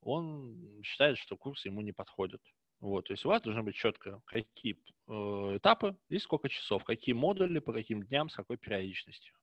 он 0.00 0.82
считает, 0.82 1.18
что 1.18 1.36
курс 1.36 1.64
ему 1.66 1.80
не 1.82 1.92
подходит. 1.92 2.40
Вот, 2.80 3.06
то 3.06 3.12
есть 3.12 3.24
у 3.24 3.28
вас 3.28 3.42
должно 3.42 3.62
быть 3.62 3.74
четко, 3.74 4.20
какие 4.26 4.76
э, 5.08 5.12
этапы 5.56 5.96
и 6.10 6.18
сколько 6.18 6.50
часов, 6.50 6.84
какие 6.84 7.14
модули, 7.14 7.58
по 7.58 7.72
каким 7.72 8.02
дням, 8.02 8.28
с 8.28 8.34
какой 8.34 8.58
периодичностью. 8.58 9.34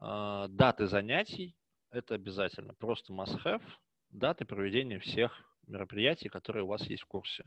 Э, 0.00 0.46
даты 0.48 0.86
занятий– 0.86 1.54
это 1.90 2.14
обязательно, 2.14 2.72
просто 2.74 3.12
must-have, 3.12 3.62
даты 4.08 4.46
проведения 4.46 4.98
всех 4.98 5.38
мероприятий, 5.66 6.30
которые 6.30 6.64
у 6.64 6.68
вас 6.68 6.86
есть 6.86 7.02
в 7.02 7.06
курсе. 7.06 7.44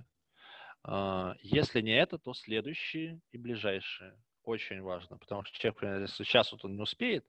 А, 0.84 1.36
если 1.42 1.82
не 1.82 1.98
это, 1.98 2.18
то 2.18 2.34
следующие 2.34 3.20
и 3.32 3.38
ближайшие. 3.38 4.18
Очень 4.48 4.82
важно, 4.82 5.18
потому 5.18 5.44
что 5.44 5.58
человек, 5.60 5.76
например, 5.82 6.02
если 6.04 6.24
сейчас 6.24 6.54
вот 6.54 6.64
он 6.64 6.78
не 6.78 6.82
успеет, 6.82 7.26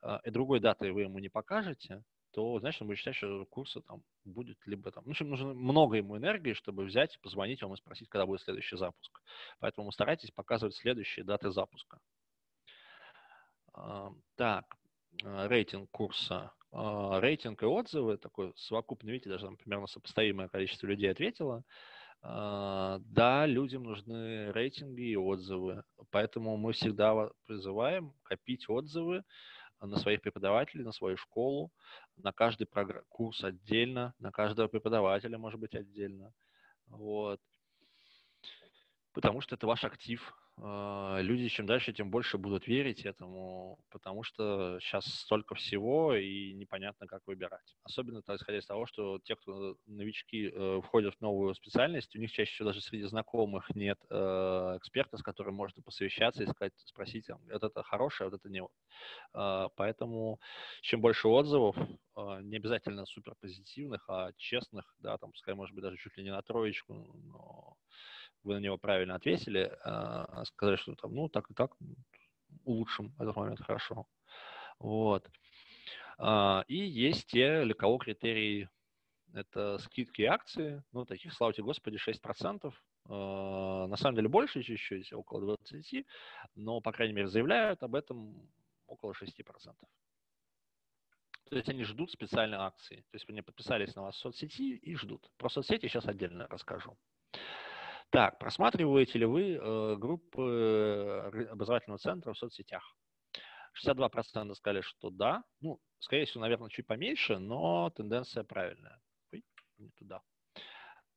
а, 0.00 0.22
и 0.24 0.30
другой 0.30 0.60
даты 0.60 0.90
вы 0.94 1.02
ему 1.02 1.18
не 1.18 1.28
покажете, 1.28 2.02
то, 2.32 2.58
значит, 2.58 2.80
он 2.80 2.88
будет 2.88 2.96
считать, 2.96 3.16
что 3.16 3.44
курса 3.50 3.82
там 3.82 4.02
будет 4.24 4.56
либо 4.64 4.90
там... 4.90 5.04
В 5.04 5.10
общем, 5.10 5.28
нужно 5.28 5.52
много 5.52 5.98
ему 5.98 6.16
энергии, 6.16 6.54
чтобы 6.54 6.84
взять, 6.84 7.20
позвонить 7.20 7.60
вам 7.60 7.74
и 7.74 7.76
спросить, 7.76 8.08
когда 8.08 8.24
будет 8.24 8.40
следующий 8.40 8.78
запуск. 8.78 9.20
Поэтому 9.58 9.92
старайтесь 9.92 10.30
показывать 10.30 10.74
следующие 10.74 11.22
даты 11.22 11.50
запуска. 11.50 12.00
А, 13.74 14.10
так, 14.36 14.64
рейтинг 15.22 15.90
курса. 15.90 16.50
А, 16.72 17.20
рейтинг 17.20 17.62
и 17.62 17.66
отзывы, 17.66 18.16
такой 18.16 18.54
совокупный, 18.56 19.12
видите, 19.12 19.28
даже 19.28 19.44
там 19.44 19.58
примерно 19.58 19.86
сопоставимое 19.86 20.48
количество 20.48 20.86
людей 20.86 21.10
ответило. 21.10 21.62
А, 22.26 23.00
да, 23.00 23.44
людям 23.44 23.82
нужны 23.82 24.50
рейтинги 24.52 25.02
и 25.02 25.16
отзывы, 25.16 25.84
поэтому 26.14 26.56
мы 26.56 26.72
всегда 26.74 27.28
призываем 27.44 28.14
копить 28.22 28.68
отзывы 28.70 29.24
на 29.80 29.96
своих 29.96 30.22
преподавателей, 30.22 30.84
на 30.84 30.92
свою 30.92 31.16
школу, 31.16 31.72
на 32.16 32.32
каждый 32.32 32.68
курс 33.08 33.42
отдельно, 33.42 34.14
на 34.20 34.30
каждого 34.30 34.68
преподавателя, 34.68 35.38
может 35.38 35.58
быть, 35.58 35.74
отдельно. 35.74 36.32
Вот. 36.86 37.40
Потому 39.12 39.40
что 39.40 39.56
это 39.56 39.66
ваш 39.66 39.82
актив, 39.82 40.32
а, 40.32 40.43
люди 40.56 41.48
чем 41.48 41.66
дальше, 41.66 41.92
тем 41.92 42.10
больше 42.10 42.38
будут 42.38 42.66
верить 42.66 43.04
этому, 43.04 43.78
потому 43.90 44.22
что 44.22 44.78
сейчас 44.80 45.04
столько 45.04 45.54
всего 45.54 46.14
и 46.14 46.52
непонятно, 46.52 47.06
как 47.06 47.26
выбирать. 47.26 47.76
Особенно 47.82 48.20
исходя 48.20 48.58
из 48.58 48.66
того, 48.66 48.86
что 48.86 49.18
те, 49.24 49.36
кто 49.36 49.76
новички 49.86 50.50
э, 50.52 50.80
входят 50.82 51.14
в 51.16 51.20
новую 51.20 51.54
специальность, 51.54 52.14
у 52.16 52.18
них 52.18 52.30
чаще 52.30 52.52
всего 52.52 52.68
даже 52.68 52.80
среди 52.80 53.04
знакомых 53.04 53.74
нет 53.74 53.98
э, 54.10 54.14
эксперта, 54.76 55.16
с 55.16 55.22
которым 55.22 55.54
можно 55.54 55.82
посовещаться 55.82 56.42
и 56.42 56.46
сказать, 56.46 56.72
спросить, 56.76 57.28
вот 57.28 57.62
это 57.62 57.82
хорошее, 57.82 58.30
вот 58.30 58.40
это 58.40 58.48
не. 58.48 58.62
Э, 59.34 59.68
поэтому 59.76 60.40
чем 60.82 61.00
больше 61.00 61.28
отзывов, 61.28 61.76
э, 61.76 62.40
не 62.42 62.56
обязательно 62.56 63.06
супер 63.06 63.34
позитивных, 63.40 64.04
а 64.08 64.32
честных, 64.36 64.94
да, 64.98 65.18
там, 65.18 65.32
пускай, 65.32 65.54
может 65.54 65.74
быть, 65.74 65.82
даже 65.82 65.96
чуть 65.96 66.16
ли 66.16 66.24
не 66.24 66.30
на 66.30 66.42
троечку, 66.42 66.94
но 66.94 67.76
вы 68.44 68.54
на 68.54 68.58
него 68.60 68.78
правильно 68.78 69.14
ответили, 69.14 69.76
а, 69.84 70.44
сказали, 70.44 70.76
что 70.76 70.94
там, 70.94 71.14
ну, 71.14 71.28
так 71.28 71.50
и 71.50 71.54
так, 71.54 71.76
улучшим 72.64 73.14
этот 73.18 73.36
момент, 73.36 73.60
хорошо. 73.60 74.06
Вот. 74.78 75.28
А, 76.18 76.64
и 76.68 76.76
есть 76.76 77.26
те, 77.26 77.64
для 77.64 77.74
кого 77.74 77.98
критерии 77.98 78.68
это 79.32 79.78
скидки 79.78 80.22
и 80.22 80.26
акции, 80.26 80.82
ну, 80.92 81.04
таких, 81.04 81.32
слава 81.32 81.52
тебе, 81.52 81.64
Господи, 81.64 81.98
6%. 81.98 82.72
А, 83.06 83.86
на 83.86 83.96
самом 83.96 84.16
деле 84.16 84.28
больше 84.28 84.62
чуть-чуть, 84.62 85.12
около 85.12 85.56
20%, 85.56 86.04
но, 86.54 86.80
по 86.80 86.92
крайней 86.92 87.14
мере, 87.14 87.28
заявляют 87.28 87.82
об 87.82 87.94
этом 87.94 88.48
около 88.86 89.12
6%. 89.12 89.74
То 91.50 91.56
есть 91.56 91.68
они 91.68 91.84
ждут 91.84 92.10
специальной 92.10 92.58
акции. 92.58 93.04
То 93.10 93.16
есть 93.16 93.28
они 93.28 93.42
подписались 93.42 93.94
на 93.94 94.02
вас 94.02 94.16
в 94.16 94.18
соцсети 94.18 94.76
и 94.76 94.96
ждут. 94.96 95.30
Про 95.36 95.48
соцсети 95.48 95.86
сейчас 95.86 96.06
отдельно 96.06 96.46
расскажу. 96.48 96.96
Так, 98.14 98.38
просматриваете 98.38 99.18
ли 99.18 99.26
вы 99.26 99.56
э, 99.56 99.96
группы 99.96 100.40
э, 100.40 101.46
образовательного 101.50 101.98
центра 101.98 102.32
в 102.32 102.38
соцсетях? 102.38 102.94
62% 103.84 104.54
сказали, 104.54 104.82
что 104.82 105.10
да. 105.10 105.42
Ну, 105.60 105.80
скорее 105.98 106.24
всего, 106.24 106.42
наверное, 106.42 106.68
чуть 106.68 106.86
поменьше, 106.86 107.38
но 107.38 107.90
тенденция 107.90 108.44
правильная. 108.44 109.00
Ой, 109.32 109.42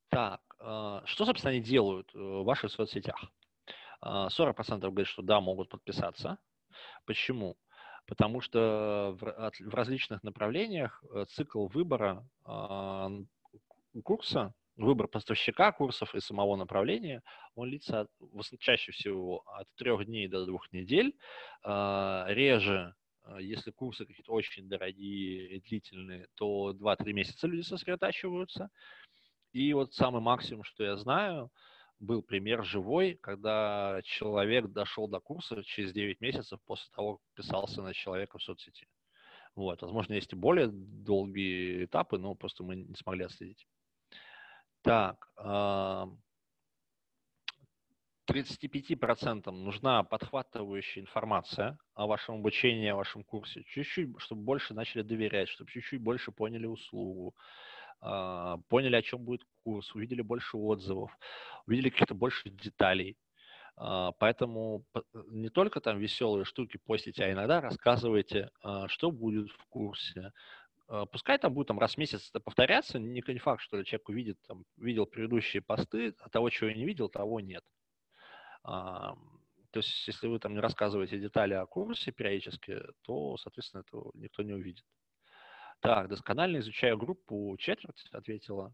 Так, 0.09 0.41
э, 0.59 1.01
что, 1.05 1.25
собственно, 1.25 1.51
они 1.51 1.61
делают 1.61 2.09
э, 2.15 2.17
в 2.17 2.43
ваших 2.43 2.71
соцсетях? 2.71 3.23
40% 4.03 4.79
говорят, 4.79 5.07
что 5.07 5.21
да, 5.21 5.39
могут 5.39 5.69
подписаться. 5.69 6.39
Почему? 7.05 7.57
Потому 8.07 8.41
что 8.41 9.15
в 9.19 9.73
различных 9.73 10.23
направлениях 10.23 11.03
цикл 11.29 11.67
выбора 11.67 12.27
курса 14.03 14.53
выбор 14.77 15.07
поставщика 15.07 15.71
курсов 15.71 16.13
и 16.15 16.19
самого 16.19 16.55
направления, 16.55 17.23
он 17.55 17.69
длится 17.69 18.07
чаще 18.59 18.91
всего 18.91 19.43
от 19.47 19.67
трех 19.75 20.05
дней 20.05 20.27
до 20.27 20.45
двух 20.45 20.71
недель. 20.71 21.17
А, 21.63 22.25
реже, 22.29 22.95
а, 23.23 23.41
если 23.41 23.71
курсы 23.71 24.05
какие-то 24.05 24.31
очень 24.31 24.69
дорогие 24.69 25.57
и 25.57 25.59
длительные, 25.59 26.27
то 26.35 26.73
2-3 26.73 27.13
месяца 27.13 27.47
люди 27.47 27.61
сосредотачиваются. 27.61 28.69
И 29.51 29.73
вот 29.73 29.93
самый 29.93 30.21
максимум, 30.21 30.63
что 30.63 30.83
я 30.83 30.95
знаю, 30.97 31.51
был 31.99 32.21
пример 32.21 32.63
живой, 32.63 33.15
когда 33.15 34.01
человек 34.03 34.67
дошел 34.67 35.07
до 35.07 35.19
курса 35.19 35.63
через 35.63 35.93
9 35.93 36.21
месяцев 36.21 36.59
после 36.65 36.89
того, 36.95 37.17
как 37.17 37.25
писался 37.33 37.81
на 37.81 37.93
человека 37.93 38.37
в 38.37 38.43
соцсети. 38.43 38.87
Вот. 39.55 39.81
Возможно, 39.81 40.13
есть 40.13 40.31
и 40.33 40.35
более 40.35 40.67
долгие 40.67 41.85
этапы, 41.85 42.19
но 42.19 42.35
просто 42.35 42.63
мы 42.63 42.75
не 42.75 42.93
смогли 42.93 43.23
отследить. 43.25 43.65
Так, 44.81 45.31
35% 48.27 49.49
нужна 49.51 50.03
подхватывающая 50.03 51.01
информация 51.01 51.77
о 51.93 52.07
вашем 52.07 52.35
обучении, 52.35 52.89
о 52.89 52.95
вашем 52.95 53.23
курсе. 53.23 53.63
Чуть-чуть, 53.63 54.09
чтобы 54.19 54.41
больше 54.41 54.73
начали 54.73 55.01
доверять, 55.01 55.47
чтобы 55.49 55.71
чуть-чуть 55.71 56.01
больше 56.01 56.31
поняли 56.31 56.65
услугу, 56.65 57.35
а, 58.01 58.57
поняли, 58.67 58.97
о 58.97 59.01
чем 59.01 59.23
будет 59.23 59.43
курс, 59.63 59.95
увидели 59.95 60.21
больше 60.21 60.57
отзывов, 60.57 61.17
увидели 61.65 61.89
каких-то 61.89 62.15
больше 62.15 62.49
деталей. 62.49 63.17
А, 63.77 64.11
поэтому 64.13 64.85
не 65.29 65.49
только 65.49 65.79
там 65.81 65.99
веселые 65.99 66.45
штуки 66.45 66.77
постите, 66.85 67.23
а 67.23 67.31
иногда 67.31 67.61
рассказывайте, 67.61 68.49
а, 68.61 68.87
что 68.89 69.11
будет 69.11 69.51
в 69.51 69.65
курсе, 69.69 70.21
а, 70.21 70.31
пускай 71.11 71.37
там 71.37 71.53
будет 71.53 71.67
там, 71.67 71.79
раз 71.79 71.95
в 71.95 71.97
месяц 71.97 72.29
это 72.29 72.39
повторяться, 72.39 72.99
не, 72.99 73.21
факт, 73.39 73.61
что 73.61 73.83
человек 73.83 74.09
увидит, 74.09 74.37
там, 74.47 74.63
видел 74.77 75.05
предыдущие 75.05 75.61
посты, 75.61 76.15
а 76.19 76.29
того, 76.29 76.49
чего 76.49 76.69
я 76.69 76.75
не 76.75 76.85
видел, 76.85 77.09
того 77.09 77.39
нет. 77.39 77.63
А, 78.63 79.15
то 79.71 79.79
есть, 79.79 80.07
если 80.07 80.27
вы 80.27 80.39
там 80.39 80.53
не 80.53 80.59
рассказываете 80.59 81.19
детали 81.19 81.53
о 81.53 81.65
курсе 81.65 82.11
периодически, 82.11 82.79
то, 83.01 83.37
соответственно, 83.37 83.81
этого 83.81 84.11
никто 84.13 84.43
не 84.43 84.53
увидит. 84.53 84.85
Так, 85.79 86.07
досконально 86.07 86.57
изучаю 86.57 86.97
группу, 86.97 87.55
четверть 87.59 88.05
ответила. 88.11 88.73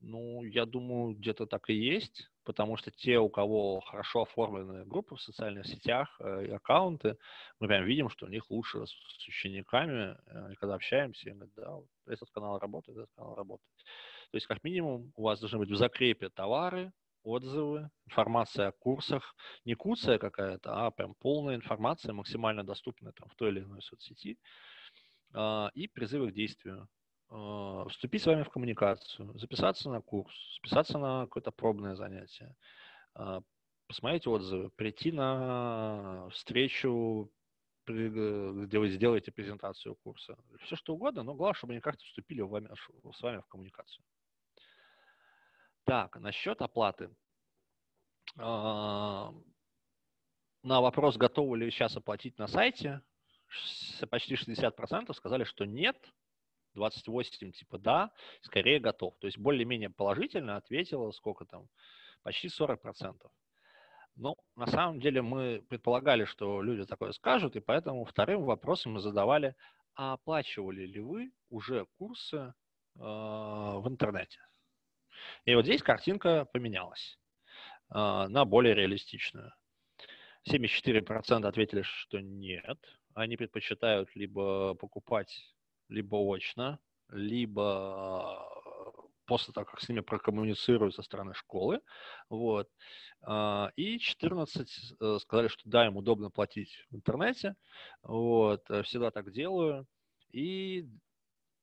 Ну, 0.00 0.44
я 0.44 0.66
думаю, 0.66 1.16
где-то 1.16 1.46
так 1.46 1.70
и 1.70 1.74
есть, 1.74 2.30
потому 2.46 2.76
что 2.76 2.92
те, 2.92 3.18
у 3.18 3.28
кого 3.28 3.80
хорошо 3.80 4.22
оформлены 4.22 4.84
группы 4.84 5.16
в 5.16 5.20
социальных 5.20 5.66
сетях 5.66 6.16
э, 6.20 6.46
и 6.46 6.50
аккаунты, 6.50 7.18
мы 7.58 7.66
прям 7.66 7.84
видим, 7.84 8.08
что 8.08 8.26
у 8.26 8.28
них 8.28 8.48
лучше 8.50 8.86
с 8.86 9.28
учениками, 9.28 10.16
э, 10.26 10.54
когда 10.60 10.76
общаемся, 10.76 11.30
говорят, 11.30 11.54
да, 11.56 11.70
вот 11.72 11.88
этот 12.06 12.30
канал 12.30 12.58
работает, 12.60 12.98
этот 12.98 13.10
канал 13.16 13.34
работает. 13.34 13.76
То 14.30 14.36
есть, 14.36 14.46
как 14.46 14.62
минимум, 14.62 15.12
у 15.16 15.22
вас 15.24 15.40
должны 15.40 15.58
быть 15.58 15.70
в 15.70 15.76
закрепе 15.76 16.28
товары, 16.28 16.92
отзывы, 17.24 17.90
информация 18.06 18.68
о 18.68 18.72
курсах, 18.72 19.34
не 19.64 19.74
куция 19.74 20.18
какая-то, 20.18 20.86
а 20.86 20.90
прям 20.92 21.14
полная 21.14 21.56
информация, 21.56 22.12
максимально 22.12 22.62
доступная 22.62 23.12
там, 23.12 23.28
в 23.28 23.34
той 23.34 23.50
или 23.50 23.60
иной 23.60 23.82
соцсети, 23.82 24.38
э, 25.34 25.68
и 25.74 25.88
призывы 25.88 26.30
к 26.30 26.34
действию. 26.34 26.88
А, 27.28 27.88
вступить 27.88 28.22
с 28.22 28.26
вами 28.26 28.42
в 28.42 28.50
коммуникацию, 28.50 29.38
записаться 29.38 29.90
на 29.90 30.00
курс, 30.00 30.34
записаться 30.56 30.98
на 30.98 31.24
какое-то 31.24 31.50
пробное 31.50 31.96
занятие, 31.96 32.54
а, 33.14 33.42
посмотреть 33.88 34.26
отзывы, 34.26 34.70
прийти 34.70 35.12
на 35.12 36.28
встречу, 36.30 37.30
где 37.86 38.78
вы 38.78 38.88
сделаете 38.90 39.30
презентацию 39.30 39.96
курса. 39.96 40.36
Все 40.62 40.76
что 40.76 40.94
угодно, 40.94 41.22
но 41.22 41.34
главное, 41.34 41.54
чтобы 41.54 41.72
они 41.72 41.80
как-то 41.80 42.04
вступили 42.04 42.40
вами, 42.40 42.68
с 43.12 43.22
вами 43.22 43.40
в 43.40 43.46
коммуникацию. 43.46 44.04
Так, 45.84 46.16
насчет 46.16 46.60
оплаты. 46.62 47.10
А, 48.38 49.32
на 50.62 50.80
вопрос, 50.80 51.16
готовы 51.16 51.58
ли 51.58 51.70
сейчас 51.70 51.96
оплатить 51.96 52.38
на 52.38 52.48
сайте, 52.48 53.02
почти 54.10 54.34
60% 54.34 55.14
сказали, 55.14 55.44
что 55.44 55.64
нет, 55.64 55.96
28 56.76 57.52
типа 57.52 57.78
да, 57.78 58.12
скорее 58.42 58.78
готов. 58.78 59.16
То 59.18 59.26
есть 59.26 59.38
более-менее 59.38 59.90
положительно 59.90 60.56
ответила, 60.56 61.10
сколько 61.10 61.44
там, 61.44 61.68
почти 62.22 62.48
40%. 62.48 63.16
Ну, 64.16 64.36
на 64.54 64.66
самом 64.66 65.00
деле 65.00 65.20
мы 65.20 65.62
предполагали, 65.68 66.24
что 66.24 66.62
люди 66.62 66.84
такое 66.86 67.12
скажут, 67.12 67.56
и 67.56 67.60
поэтому 67.60 68.04
вторым 68.04 68.44
вопросом 68.44 68.92
мы 68.92 69.00
задавали, 69.00 69.54
а 69.94 70.14
оплачивали 70.14 70.86
ли 70.86 71.00
вы 71.00 71.32
уже 71.50 71.86
курсы 71.98 72.36
э, 72.36 72.52
в 72.94 73.84
интернете? 73.86 74.40
И 75.44 75.54
вот 75.54 75.64
здесь 75.64 75.82
картинка 75.82 76.46
поменялась 76.46 77.18
э, 77.90 77.94
на 77.94 78.44
более 78.44 78.74
реалистичную. 78.74 79.52
74% 80.48 81.46
ответили, 81.46 81.82
что 81.82 82.20
нет, 82.20 82.78
они 83.14 83.36
предпочитают 83.36 84.14
либо 84.14 84.74
покупать 84.74 85.55
либо 85.88 86.16
очно, 86.16 86.78
либо 87.10 88.46
после 89.26 89.52
того, 89.52 89.66
как 89.66 89.80
с 89.80 89.88
ними 89.88 90.00
прокоммуницируют 90.00 90.94
со 90.94 91.02
стороны 91.02 91.34
школы. 91.34 91.80
Вот. 92.30 92.68
А, 93.22 93.70
и 93.76 93.98
14 93.98 94.94
э, 95.00 95.18
сказали, 95.20 95.48
что 95.48 95.68
да, 95.68 95.86
им 95.86 95.96
удобно 95.96 96.30
платить 96.30 96.86
в 96.90 96.96
интернете. 96.96 97.56
Вот. 98.02 98.62
Э, 98.70 98.82
всегда 98.82 99.10
так 99.10 99.32
делаю. 99.32 99.86
И 100.30 100.88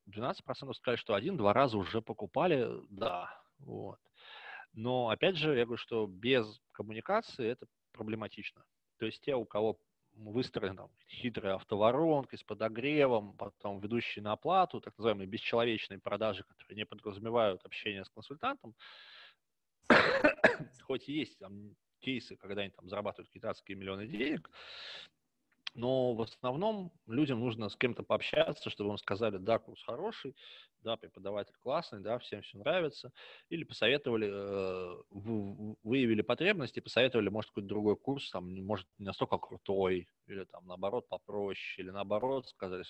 12% 0.09 0.73
сказали, 0.73 0.97
что 0.97 1.15
один-два 1.15 1.53
раза 1.53 1.77
уже 1.77 2.01
покупали, 2.01 2.69
да. 2.89 3.29
Вот. 3.59 3.99
Но, 4.73 5.09
опять 5.09 5.38
же, 5.38 5.55
я 5.55 5.65
говорю, 5.65 5.77
что 5.77 6.07
без 6.07 6.62
коммуникации 6.71 7.47
это 7.47 7.65
проблематично. 7.91 8.65
То 8.97 9.05
есть 9.05 9.21
те, 9.21 9.36
у 9.36 9.45
кого 9.45 9.79
выстроен 10.15 10.76
там, 10.76 10.89
хитрая 11.10 11.56
автоворонка 11.56 12.38
с 12.38 12.43
подогревом, 12.43 13.34
потом 13.34 13.80
ведущий 13.80 14.21
на 14.21 14.34
оплату, 14.34 14.82
так 14.82 14.97
называемые 14.97 15.28
бесчеловечные 15.28 15.99
продажи, 15.99 16.43
которые 16.43 16.78
не 16.78 16.86
подразумевают 16.86 17.65
общение 17.65 18.06
с 18.06 18.10
консультантом. 18.10 18.76
Хоть 20.84 21.08
есть 21.08 21.38
там 21.39 21.76
кейсы, 21.99 22.36
когда 22.36 22.62
они 22.62 22.71
там 22.71 22.88
зарабатывают 22.88 23.30
какие 23.30 23.78
миллионы 23.78 24.08
денег, 24.08 24.49
но 25.73 26.13
в 26.13 26.21
основном 26.21 26.91
людям 27.07 27.39
нужно 27.39 27.69
с 27.69 27.75
кем-то 27.75 28.03
пообщаться, 28.03 28.69
чтобы 28.69 28.91
им 28.91 28.97
сказали, 28.97 29.38
да, 29.38 29.59
курс 29.59 29.83
хороший, 29.83 30.36
да, 30.81 30.97
преподаватель 30.97 31.55
классный, 31.62 32.01
да, 32.01 32.19
всем 32.19 32.41
все 32.41 32.57
нравится, 32.57 33.12
или 33.49 33.63
посоветовали, 33.63 34.29
э, 34.31 35.03
выявили 35.12 36.21
потребности, 36.21 36.79
посоветовали, 36.79 37.29
может, 37.29 37.51
какой-то 37.51 37.67
другой 37.69 37.95
курс, 37.95 38.29
там, 38.31 38.53
может, 38.65 38.88
не 38.97 39.05
настолько 39.05 39.38
крутой, 39.38 40.07
или 40.27 40.45
там, 40.45 40.65
наоборот, 40.67 41.07
попроще, 41.09 41.86
или 41.86 41.91
наоборот, 41.91 42.47
сказали, 42.47 42.83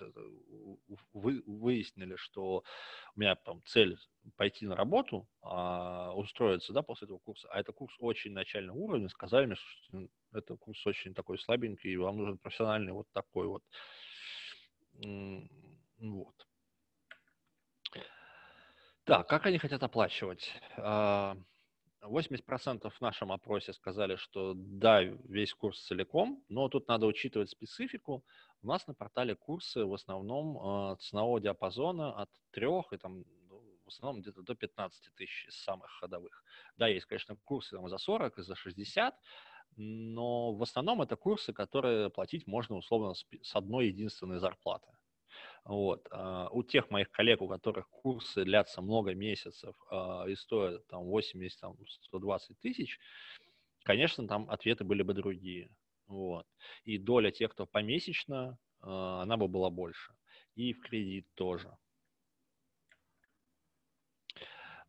вы, 1.13 1.43
выяснили, 1.45 2.15
что 2.15 2.63
у 3.15 3.19
меня 3.19 3.35
там 3.35 3.61
цель 3.65 3.97
пойти 4.37 4.65
на 4.65 4.75
работу, 4.75 5.27
а, 5.41 6.13
устроиться, 6.15 6.73
да, 6.73 6.81
после 6.81 7.05
этого 7.05 7.19
курса, 7.19 7.47
а 7.51 7.59
это 7.59 7.71
курс 7.73 7.95
очень 7.99 8.33
начального 8.33 8.77
уровня, 8.77 9.09
сказали 9.09 9.45
мне, 9.45 9.55
что 9.55 10.07
это 10.33 10.55
курс 10.57 10.85
очень 10.87 11.13
такой 11.13 11.37
слабенький, 11.39 11.91
и 11.91 11.97
вам 11.97 12.17
нужен 12.17 12.37
профессиональный 12.37 12.93
вот 12.93 13.07
такой 13.11 13.47
вот. 13.47 13.63
Вот. 15.99 16.47
Так, 19.05 19.27
как 19.27 19.45
они 19.45 19.57
хотят 19.57 19.83
оплачивать? 19.83 20.53
80% 22.03 22.81
а, 22.83 22.89
в 22.89 23.01
нашем 23.01 23.31
опросе 23.31 23.73
сказали, 23.73 24.15
что 24.15 24.53
да, 24.55 25.01
весь 25.01 25.53
курс 25.53 25.85
целиком, 25.85 26.43
но 26.49 26.69
тут 26.69 26.87
надо 26.87 27.05
учитывать 27.05 27.49
специфику. 27.49 28.23
У 28.61 28.67
нас 28.67 28.87
на 28.87 28.93
портале 28.93 29.35
курсы 29.35 29.85
в 29.85 29.93
основном 29.93 30.57
а, 30.57 30.95
ценового 30.97 31.39
диапазона 31.39 32.13
от 32.13 32.29
3 32.51 32.67
и 32.91 32.97
там 32.97 33.23
ну, 33.49 33.61
в 33.85 33.87
основном 33.87 34.21
где-то 34.21 34.41
до 34.41 34.55
15 34.55 35.13
тысяч 35.15 35.47
из 35.47 35.55
самых 35.63 35.91
ходовых. 35.99 36.43
Да, 36.77 36.87
есть, 36.87 37.05
конечно, 37.05 37.35
курсы 37.43 37.75
там 37.75 37.87
за 37.89 37.97
40 37.97 38.39
и 38.39 38.41
за 38.41 38.55
60, 38.55 39.15
но 39.75 40.53
в 40.53 40.61
основном 40.61 41.01
это 41.01 41.15
курсы, 41.15 41.53
которые 41.53 42.09
платить 42.09 42.47
можно 42.47 42.75
условно 42.75 43.13
с 43.13 43.55
одной 43.55 43.87
единственной 43.87 44.39
зарплаты. 44.39 44.87
Вот. 45.65 46.07
А, 46.11 46.49
у 46.51 46.63
тех 46.63 46.89
моих 46.89 47.09
коллег, 47.11 47.41
у 47.41 47.47
которых 47.47 47.89
курсы 47.89 48.43
длятся 48.43 48.81
много 48.81 49.13
месяцев 49.13 49.75
а, 49.89 50.25
и 50.27 50.35
стоят 50.35 50.85
там 50.87 51.03
80, 51.05 51.59
там, 51.59 51.77
120 51.87 52.59
тысяч, 52.59 52.99
конечно, 53.83 54.27
там 54.27 54.49
ответы 54.49 54.83
были 54.83 55.03
бы 55.03 55.13
другие. 55.13 55.69
Вот. 56.07 56.45
И 56.83 56.97
доля 56.97 57.31
тех, 57.31 57.51
кто 57.51 57.65
помесячно, 57.65 58.57
а, 58.81 59.21
она 59.21 59.37
бы 59.37 59.47
была 59.47 59.69
больше. 59.69 60.13
И 60.55 60.73
в 60.73 60.81
кредит 60.81 61.27
тоже. 61.35 61.75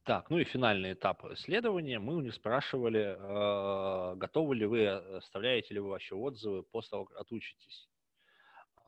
Так, 0.04 0.28
ну 0.28 0.38
и 0.38 0.44
финальный 0.44 0.92
этап 0.92 1.24
исследования. 1.32 1.98
Мы 1.98 2.16
у 2.16 2.20
них 2.20 2.34
спрашивали, 2.34 3.16
э, 3.16 4.16
готовы 4.16 4.54
ли 4.54 4.66
вы, 4.66 4.86
оставляете 4.86 5.72
ли 5.72 5.80
вы 5.80 5.88
вообще 5.88 6.14
отзывы 6.14 6.62
после 6.62 6.90
того, 6.90 7.06
как 7.06 7.18
отучитесь. 7.18 7.88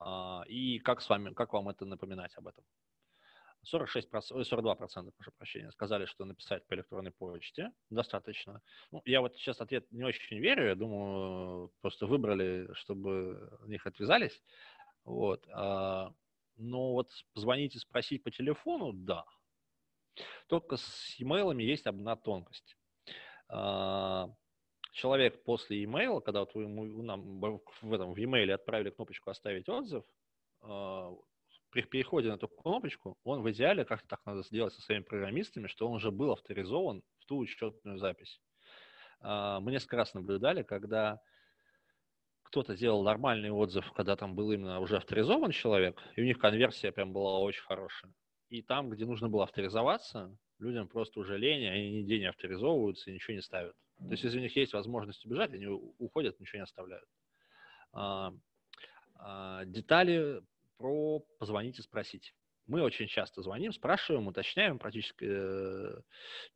Э, 0.01 0.43
и 0.47 0.79
как 0.79 1.01
с 1.01 1.09
вами, 1.09 1.33
как 1.35 1.53
вам 1.53 1.69
это 1.69 1.85
напоминать 1.85 2.37
об 2.37 2.49
этом? 2.49 2.65
46%, 3.73 4.45
42%, 4.45 5.13
прошу 5.17 5.33
прощения, 5.37 5.71
сказали, 5.73 6.07
что 6.07 6.25
написать 6.25 6.65
по 6.67 6.75
электронной 6.75 7.11
почте 7.11 7.73
достаточно. 7.91 8.61
Ну, 8.93 9.03
я 9.05 9.21
вот 9.21 9.35
сейчас 9.37 9.61
ответ 9.61 9.91
не 9.91 10.05
очень 10.05 10.39
верю, 10.39 10.67
я 10.69 10.75
думаю, 10.75 11.73
просто 11.81 12.07
выбрали, 12.07 12.73
чтобы 12.75 13.59
от 13.61 13.69
них 13.69 13.87
отвязались. 13.87 14.41
Вот. 15.05 15.45
А, 15.53 16.13
но 16.57 16.93
вот 16.93 17.11
позвонить 17.35 17.75
и 17.75 17.79
спросить 17.79 18.23
по 18.23 18.31
телефону, 18.31 18.93
да, 18.93 19.25
только 20.49 20.77
с 20.77 21.19
e-mail 21.19 21.61
есть 21.61 21.87
одна 21.87 22.17
тонкость. 22.17 22.77
Человек 24.97 25.45
после 25.45 25.83
e-mail, 25.83 26.23
когда 26.23 26.41
вот 26.41 26.55
вы 26.55 26.67
нам 27.03 27.39
в 27.39 27.93
этом 27.93 28.15
в 28.15 28.17
e-mail 28.17 28.51
отправили 28.51 28.89
кнопочку 28.89 29.29
«Оставить 29.29 29.69
отзыв», 29.69 30.03
а, 30.63 31.13
при 31.69 31.83
переходе 31.83 32.31
на 32.31 32.37
эту 32.37 32.49
кнопочку, 32.49 33.19
он 33.23 33.43
в 33.43 33.51
идеале, 33.51 33.85
как-то 33.85 34.09
так 34.09 34.25
надо 34.25 34.43
сделать 34.43 34.73
со 34.73 34.81
своими 34.81 35.03
программистами, 35.03 35.67
что 35.67 35.87
он 35.87 35.97
уже 35.97 36.11
был 36.11 36.33
авторизован 36.33 37.03
в 37.19 37.27
ту 37.27 37.37
учетную 37.37 37.99
запись. 37.99 38.41
А, 39.21 39.61
мы 39.61 39.71
несколько 39.71 39.97
раз 39.97 40.15
наблюдали, 40.15 40.63
когда 40.63 41.21
кто-то 42.45 42.75
сделал 42.75 43.03
нормальный 43.03 43.51
отзыв, 43.51 43.93
когда 43.93 44.17
там 44.17 44.35
был 44.35 44.51
именно 44.51 44.81
уже 44.81 44.97
авторизован 44.97 45.51
человек, 45.51 46.01
и 46.17 46.23
у 46.23 46.25
них 46.25 46.39
конверсия 46.39 46.91
прям 46.91 47.13
была 47.13 47.39
очень 47.41 47.65
хорошая. 47.65 48.15
И 48.49 48.63
там, 48.63 48.89
где 48.89 49.05
нужно 49.05 49.29
было 49.29 49.45
авторизоваться, 49.45 50.35
людям 50.59 50.89
просто 50.89 51.21
уже 51.21 51.37
лень, 51.37 51.67
они 51.67 51.99
нигде 51.99 52.19
не 52.19 52.31
авторизовываются 52.31 53.11
и 53.11 53.15
ничего 53.15 53.35
не 53.35 53.43
ставят. 53.43 53.77
То 53.99 54.11
есть, 54.11 54.25
если 54.25 54.39
у 54.39 54.43
них 54.43 54.55
есть 54.57 54.73
возможность 54.73 55.25
убежать, 55.25 55.53
они 55.53 55.67
уходят, 55.67 56.39
ничего 56.39 56.59
не 56.59 56.65
оставляют. 56.65 57.09
А, 57.93 58.33
а, 59.15 59.65
детали 59.65 60.43
про 60.77 61.21
позвонить 61.39 61.79
и 61.79 61.83
спросить. 61.83 62.35
Мы 62.67 62.83
очень 62.83 63.07
часто 63.07 63.43
звоним, 63.43 63.73
спрашиваем, 63.73 64.27
уточняем 64.27 64.81
практически 64.81 65.25
э, 65.29 66.01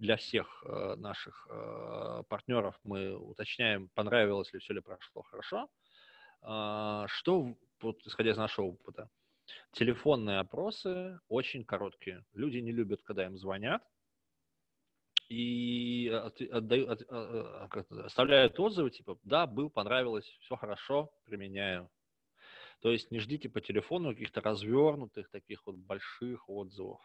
для 0.00 0.16
всех 0.16 0.64
э, 0.66 0.96
наших 0.96 1.46
э, 1.48 2.24
партнеров. 2.28 2.74
Мы 2.82 3.16
уточняем, 3.16 3.88
понравилось 3.94 4.52
ли 4.52 4.58
все 4.58 4.74
ли 4.74 4.80
прошло 4.80 5.22
хорошо. 5.22 5.70
А, 6.42 7.06
что, 7.06 7.54
вот, 7.80 8.04
исходя 8.04 8.32
из 8.32 8.36
нашего 8.36 8.66
опыта, 8.66 9.08
Телефонные 9.72 10.38
опросы 10.38 11.18
очень 11.28 11.64
короткие. 11.64 12.24
Люди 12.34 12.58
не 12.58 12.72
любят, 12.72 13.02
когда 13.02 13.26
им 13.26 13.36
звонят, 13.38 13.82
и 15.30 16.08
отдают, 16.08 17.02
а, 17.08 17.68
а, 17.72 18.04
оставляют 18.04 18.60
отзывы, 18.60 18.90
типа, 18.90 19.18
да, 19.22 19.46
был, 19.46 19.70
понравилось, 19.70 20.26
все 20.40 20.56
хорошо, 20.56 21.10
применяю. 21.24 21.88
То 22.80 22.90
есть 22.90 23.10
не 23.10 23.20
ждите 23.20 23.48
по 23.48 23.60
телефону 23.60 24.10
каких-то 24.10 24.40
развернутых, 24.40 25.30
таких 25.30 25.66
вот 25.66 25.76
больших 25.76 26.48
отзывов. 26.48 27.00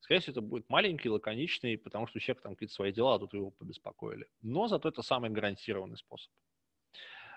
Скорее 0.00 0.20
всего, 0.20 0.32
это 0.32 0.40
будет 0.40 0.68
маленький, 0.68 1.08
лаконичный, 1.08 1.78
потому 1.78 2.06
что 2.06 2.20
человек 2.20 2.42
там 2.42 2.54
какие-то 2.54 2.74
свои 2.74 2.92
дела, 2.92 3.16
а 3.16 3.18
тут 3.18 3.34
его 3.34 3.50
побеспокоили. 3.50 4.28
Но 4.42 4.68
зато 4.68 4.88
это 4.88 5.02
самый 5.02 5.30
гарантированный 5.30 5.96
способ. 5.96 6.32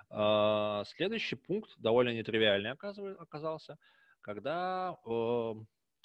А, 0.10 0.84
следующий 0.86 1.36
пункт 1.36 1.72
довольно 1.78 2.14
нетривиальный 2.14 2.72
оказался– 2.72 3.78
когда 4.22 4.98
э, 5.06 5.54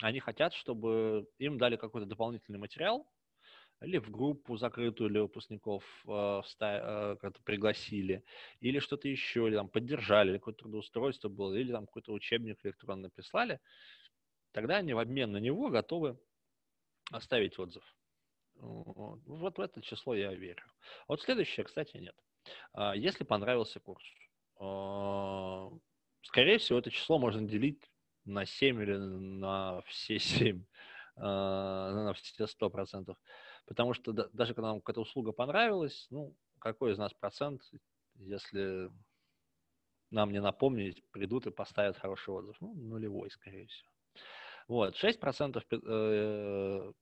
они 0.03 0.21
хотят, 0.21 0.53
чтобы 0.55 1.29
им 1.39 1.59
дали 1.59 1.77
какой-то 1.77 2.07
дополнительный 2.07 2.59
материал, 2.59 3.07
или 3.83 3.99
в 3.99 4.11
группу 4.11 4.57
закрытую 4.57 5.11
для 5.11 5.23
выпускников 5.23 5.85
э, 6.07 6.43
э, 6.61 7.17
как-то 7.21 7.43
пригласили, 7.43 8.25
или 8.61 8.79
что-то 8.79 9.09
еще, 9.09 9.47
или 9.47 9.57
там 9.57 9.69
поддержали, 9.69 10.31
или 10.31 10.39
какое-то 10.39 10.61
трудоустройство 10.61 11.29
было, 11.29 11.55
или 11.55 11.73
там 11.73 11.87
какой-то 11.87 12.13
учебник 12.13 12.59
электронно 12.65 13.11
прислали, 13.11 13.61
тогда 14.53 14.77
они 14.77 14.95
в 14.95 14.99
обмен 14.99 15.33
на 15.33 15.39
него 15.39 15.69
готовы 15.69 16.19
оставить 17.11 17.59
отзыв. 17.59 17.85
Вот 18.55 19.59
в 19.59 19.61
это 19.61 19.83
число 19.83 20.15
я 20.15 20.33
верю. 20.33 20.65
Вот 21.09 21.21
следующее, 21.21 21.65
кстати, 21.65 21.99
нет. 21.99 22.17
А 22.73 22.97
если 22.97 23.25
понравился 23.25 23.81
курс, 23.81 24.05
э, 24.61 25.71
скорее 26.23 26.59
всего, 26.59 26.79
это 26.79 26.91
число 26.91 27.19
можно 27.19 27.43
делить 27.43 27.83
на 28.25 28.47
7 28.47 28.83
или 28.83 28.97
на 28.97 29.83
все 29.83 30.19
7, 30.19 30.65
а, 31.17 31.93
на 31.93 32.13
все 32.13 32.47
100%. 32.47 33.17
Потому 33.67 33.95
что 33.95 34.13
даже 34.13 34.55
когда 34.55 34.69
нам 34.69 34.81
какая-то 34.81 35.01
услуга 35.01 35.33
понравилась, 35.33 36.07
ну, 36.11 36.35
какой 36.59 36.93
из 36.93 36.99
нас 36.99 37.13
процент, 37.13 37.63
если 38.15 38.91
нам 40.11 40.33
не 40.33 40.41
напомнить, 40.41 41.03
придут 41.11 41.47
и 41.47 41.51
поставят 41.51 41.99
хороший 41.99 42.33
отзыв? 42.33 42.57
Ну, 42.61 42.75
нулевой, 42.75 43.31
скорее 43.31 43.67
всего. 43.67 43.91
Вот, 44.69 44.97
6% 44.97 45.63
э, 45.71 46.93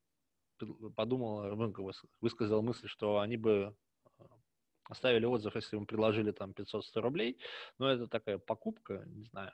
подумал, 0.94 1.56
ну, 1.56 1.92
высказал 2.20 2.62
мысль, 2.62 2.88
что 2.88 3.20
они 3.20 3.36
бы 3.36 3.76
а, 4.18 4.24
оставили 4.84 5.24
отзыв, 5.24 5.54
если 5.54 5.76
мы 5.76 5.86
предложили 5.86 6.30
там 6.32 6.50
500-100 6.50 7.00
рублей, 7.00 7.38
но 7.78 7.90
это 7.90 8.06
такая 8.06 8.38
покупка, 8.38 9.04
не 9.06 9.24
знаю, 9.24 9.52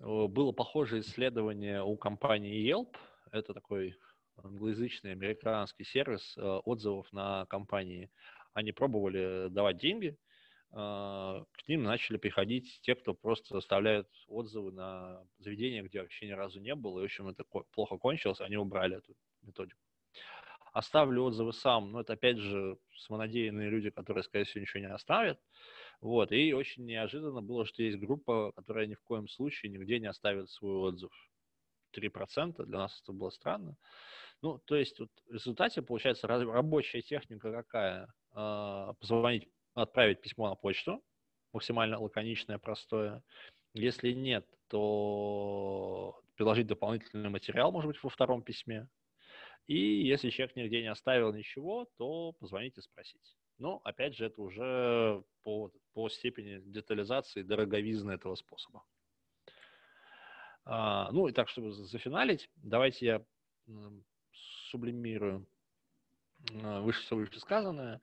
Э, 0.00 0.26
было 0.26 0.52
похожее 0.52 1.02
исследование 1.02 1.82
у 1.82 1.96
компании 1.96 2.68
Yelp. 2.68 2.96
Это 3.30 3.54
такой 3.54 3.96
англоязычный 4.44 5.12
американский 5.12 5.84
сервис 5.84 6.36
э, 6.36 6.42
отзывов 6.42 7.12
на 7.12 7.46
компании. 7.46 8.10
Они 8.52 8.72
пробовали 8.72 9.48
давать 9.48 9.78
деньги, 9.78 10.16
э, 10.72 10.74
к 10.74 11.68
ним 11.68 11.82
начали 11.82 12.16
приходить 12.16 12.80
те, 12.82 12.94
кто 12.94 13.14
просто 13.14 13.58
оставляет 13.58 14.08
отзывы 14.26 14.72
на 14.72 15.22
заведения, 15.38 15.82
где 15.82 16.00
вообще 16.00 16.26
ни 16.26 16.32
разу 16.32 16.60
не 16.60 16.74
было. 16.74 17.00
И, 17.00 17.02
в 17.02 17.04
общем, 17.04 17.28
это 17.28 17.44
плохо 17.72 17.96
кончилось, 17.98 18.40
они 18.40 18.56
убрали 18.56 18.98
эту 18.98 19.14
методику. 19.42 19.80
Оставлю 20.72 21.24
отзывы 21.24 21.52
сам, 21.52 21.90
но 21.90 22.00
это, 22.00 22.12
опять 22.12 22.38
же, 22.38 22.78
самонадеянные 22.96 23.70
люди, 23.70 23.90
которые, 23.90 24.22
скорее 24.22 24.44
всего, 24.44 24.60
ничего 24.60 24.80
не 24.80 24.92
оставят. 24.92 25.40
Вот, 26.00 26.32
и 26.32 26.54
очень 26.54 26.86
неожиданно 26.86 27.42
было, 27.42 27.66
что 27.66 27.82
есть 27.82 27.98
группа, 27.98 28.52
которая 28.52 28.86
ни 28.86 28.94
в 28.94 29.02
коем 29.02 29.28
случае 29.28 29.70
нигде 29.70 29.98
не 29.98 30.06
оставит 30.06 30.48
свой 30.48 30.76
отзыв. 30.76 31.12
3% 31.92 32.64
для 32.64 32.78
нас 32.78 33.00
это 33.02 33.12
было 33.12 33.30
странно. 33.30 33.76
Ну, 34.42 34.58
то 34.58 34.76
есть 34.76 34.98
вот 34.98 35.10
в 35.28 35.32
результате 35.32 35.82
получается 35.82 36.26
рабочая 36.26 37.02
техника 37.02 37.52
какая? 37.52 38.12
А, 38.32 38.94
позвонить, 38.94 39.48
отправить 39.74 40.20
письмо 40.20 40.48
на 40.48 40.54
почту, 40.54 41.02
максимально 41.52 41.98
лаконичное, 41.98 42.58
простое. 42.58 43.22
Если 43.74 44.12
нет, 44.12 44.46
то 44.68 46.20
приложить 46.36 46.66
дополнительный 46.66 47.28
материал, 47.28 47.70
может 47.70 47.88
быть, 47.88 48.02
во 48.02 48.08
втором 48.08 48.42
письме. 48.42 48.88
И 49.66 49.76
если 49.76 50.30
человек 50.30 50.56
нигде 50.56 50.80
не 50.80 50.88
оставил 50.88 51.32
ничего, 51.32 51.86
то 51.96 52.32
позвонить 52.32 52.78
и 52.78 52.80
спросить. 52.80 53.36
Но, 53.58 53.80
опять 53.84 54.16
же, 54.16 54.24
это 54.24 54.40
уже 54.40 55.22
по, 55.42 55.70
по 55.92 56.08
степени 56.08 56.60
детализации 56.60 57.42
дороговизны 57.42 58.12
этого 58.12 58.34
способа. 58.36 58.84
А, 60.64 61.10
ну 61.12 61.28
и 61.28 61.32
так, 61.32 61.48
чтобы 61.48 61.72
зафиналить, 61.72 62.48
давайте 62.56 63.06
я 63.06 63.24
сублимирую 64.70 65.46
выше 66.52 67.02
все 67.02 67.16
вышесказанное. 67.16 68.00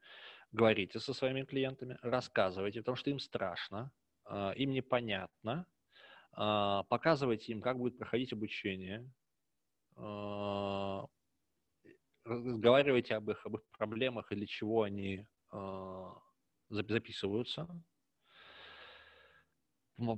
Говорите 0.51 0.99
со 0.99 1.13
своими 1.13 1.43
клиентами, 1.43 1.97
рассказывайте, 2.01 2.79
потому 2.81 2.95
что 2.95 3.09
им 3.09 3.19
страшно, 3.19 3.91
а, 4.25 4.51
им 4.51 4.71
непонятно. 4.71 5.65
А, 6.31 6.83
показывайте 6.83 7.51
им, 7.51 7.61
как 7.61 7.77
будет 7.77 7.97
проходить 7.97 8.31
обучение. 8.31 9.11
Разговаривайте 12.23 13.15
об 13.15 13.29
их, 13.29 13.45
об 13.45 13.55
их 13.55 13.63
проблемах 13.77 14.31
или 14.31 14.45
чего 14.45 14.83
они 14.83 15.25
записываются. 16.69 17.67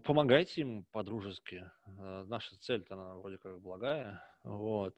Помогайте 0.04 0.62
им 0.62 0.84
по-дружески. 0.92 1.72
Наша 1.86 2.58
цель-то, 2.60 2.96
она 2.96 3.16
вроде 3.16 3.38
как 3.38 3.62
благая. 3.62 4.22
Вот. 4.44 4.98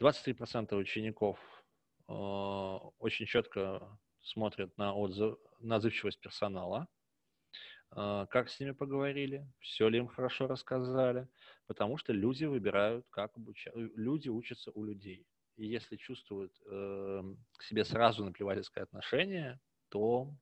23% 0.00 0.74
учеников 0.74 1.38
а, 2.08 2.78
очень 2.98 3.26
четко 3.26 3.98
смотрят 4.22 4.76
на, 4.76 4.94
отзыв, 4.94 5.38
на 5.60 5.76
отзывчивость 5.76 6.20
персонала, 6.20 6.88
как 7.92 8.48
с 8.48 8.60
ними 8.60 8.70
поговорили, 8.70 9.44
все 9.58 9.88
ли 9.88 9.98
им 9.98 10.06
хорошо 10.06 10.46
рассказали, 10.46 11.26
потому 11.66 11.96
что 11.96 12.12
люди 12.12 12.44
выбирают, 12.44 13.04
как 13.10 13.36
обучать. 13.36 13.74
Люди 13.74 14.28
учатся 14.28 14.70
у 14.74 14.84
людей. 14.84 15.26
И 15.60 15.66
если 15.66 15.96
чувствуют 15.96 16.52
э, 16.66 17.22
к 17.58 17.62
себе 17.64 17.84
сразу 17.84 18.24
наплевательское 18.24 18.84
отношение, 18.84 19.60
то, 19.90 20.34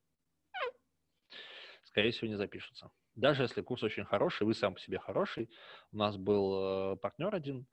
скорее 1.83 2.13
всего, 2.13 2.29
не 2.29 2.37
запишутся. 2.37 2.91
Даже 3.17 3.43
если 3.43 3.63
курс 3.63 3.83
очень 3.83 4.05
хороший, 4.05 4.47
вы 4.47 4.55
сам 4.55 4.75
по 4.75 4.81
себе 4.81 4.99
хороший. 5.01 5.51
У 5.91 5.97
нас 5.97 6.17
был 6.17 6.93
э, 6.93 6.97
партнер 6.99 7.35
один, 7.35 7.63
э, 7.63 7.65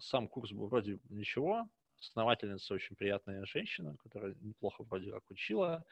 сам 0.00 0.28
курс 0.28 0.52
был 0.52 0.68
вроде 0.68 0.98
ничего, 1.08 1.68
основательница, 2.00 2.74
очень 2.74 2.96
приятная 2.96 3.44
женщина, 3.44 3.96
которая 3.98 4.34
неплохо 4.40 4.84
вроде 4.84 5.10
как 5.10 5.30
учила, 5.30 5.84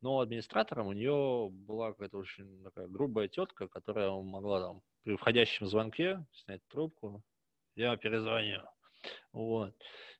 но 0.00 0.20
администратором 0.20 0.88
у 0.88 0.92
нее 0.92 1.48
была 1.50 1.92
какая-то 1.92 2.18
очень 2.18 2.62
такая 2.62 2.86
грубая 2.86 3.28
тетка, 3.28 3.68
которая 3.68 4.10
могла 4.10 4.60
там 4.60 4.82
при 5.02 5.16
входящем 5.16 5.66
звонке 5.66 6.26
снять 6.32 6.66
трубку, 6.68 7.22
я 7.76 7.96
перезвоню. 7.96 8.62
Вот. 9.32 9.74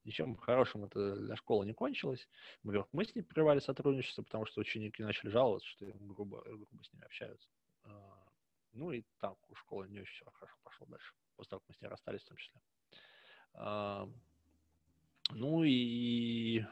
Ничем 0.04 0.36
хорошим 0.36 0.84
это 0.84 1.16
для 1.16 1.36
школы 1.36 1.64
не 1.64 1.72
кончилось. 1.72 2.28
Мы 2.62 3.04
с 3.04 3.14
ней 3.14 3.22
прервали 3.22 3.60
сотрудничество, 3.60 4.22
потому 4.22 4.44
что 4.44 4.60
ученики 4.60 5.02
начали 5.02 5.30
жаловаться, 5.30 5.66
что 5.68 5.86
им 5.86 6.08
грубо, 6.08 6.42
грубо 6.44 6.66
с 6.82 6.92
ними 6.92 7.04
общаются. 7.04 7.48
А, 7.84 8.28
ну 8.72 8.92
и 8.92 9.04
так 9.20 9.36
у 9.48 9.54
школы 9.54 9.88
не 9.88 10.00
очень 10.00 10.14
все 10.14 10.30
хорошо 10.32 10.56
пошло 10.62 10.86
дальше, 10.86 11.14
после 11.36 11.50
того, 11.50 11.60
как 11.60 11.68
мы 11.68 11.74
с 11.74 11.80
ней 11.80 11.88
расстались 11.88 12.22
в 12.22 12.28
том 12.28 12.36
числе. 12.36 12.60
А, 13.54 14.08
ну 15.30 15.64
и 15.64 16.64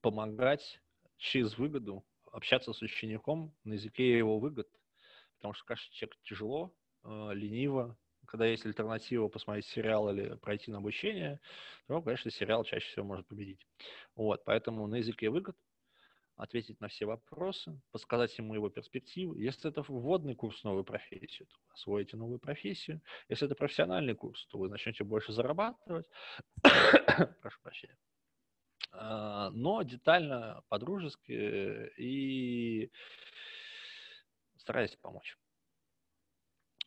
помогать 0.00 0.80
через 1.18 1.56
выгоду, 1.58 2.04
общаться 2.30 2.72
с 2.72 2.82
учеником 2.82 3.54
на 3.64 3.74
языке 3.74 4.16
его 4.16 4.38
выгод, 4.38 4.68
потому 5.36 5.54
что, 5.54 5.64
кажется, 5.64 5.92
человек 5.92 6.16
тяжело, 6.22 6.74
а, 7.02 7.30
лениво, 7.32 7.96
когда 8.26 8.46
есть 8.46 8.64
альтернатива 8.66 9.28
посмотреть 9.28 9.66
сериал 9.66 10.10
или 10.10 10.34
пройти 10.36 10.70
на 10.70 10.78
обучение, 10.78 11.40
то, 11.86 12.02
конечно, 12.02 12.30
сериал 12.30 12.64
чаще 12.64 12.86
всего 12.88 13.04
может 13.04 13.26
победить. 13.26 13.60
Вот, 14.16 14.44
поэтому 14.44 14.86
на 14.86 14.96
языке 14.96 15.30
выгод 15.30 15.56
ответить 16.36 16.80
на 16.80 16.88
все 16.88 17.06
вопросы, 17.06 17.80
подсказать 17.92 18.36
ему 18.38 18.54
его 18.54 18.68
перспективы. 18.68 19.38
Если 19.38 19.70
это 19.70 19.82
вводный 19.82 20.34
курс 20.34 20.62
новой 20.64 20.84
профессии, 20.84 21.44
то 21.44 21.56
вы 21.66 21.72
освоите 21.74 22.16
новую 22.16 22.38
профессию. 22.38 23.00
Если 23.28 23.46
это 23.46 23.54
профессиональный 23.54 24.14
курс, 24.14 24.46
то 24.46 24.58
вы 24.58 24.68
начнете 24.68 25.04
больше 25.04 25.32
зарабатывать. 25.32 26.06
Прошу 27.42 27.60
прощения. 27.62 27.98
А, 28.92 29.50
но 29.50 29.82
детально, 29.82 30.62
по-дружески 30.68 31.32
и 31.96 32.90
стараясь 34.56 34.96
помочь. 34.96 35.36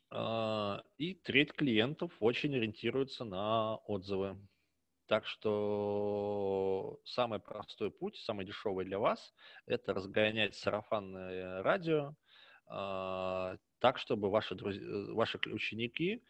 А, 0.10 0.84
и 0.98 1.14
треть 1.14 1.54
клиентов 1.54 2.12
очень 2.20 2.56
ориентируется 2.56 3.24
на 3.24 3.76
отзывы. 3.76 4.38
Так 5.08 5.26
что 5.26 7.00
самый 7.06 7.40
простой 7.40 7.92
путь, 7.92 8.18
самый 8.18 8.46
дешевый 8.46 8.84
для 8.86 9.00
вас, 9.00 9.34
это 9.66 9.94
разгонять 9.94 10.54
сарафанное 10.56 11.64
радио 11.64 12.14
э, 12.70 13.58
так, 13.80 14.00
чтобы 14.00 14.30
ваши, 14.30 14.54
друзья, 14.56 15.14
ваши 15.14 15.40
ученики 15.46 16.22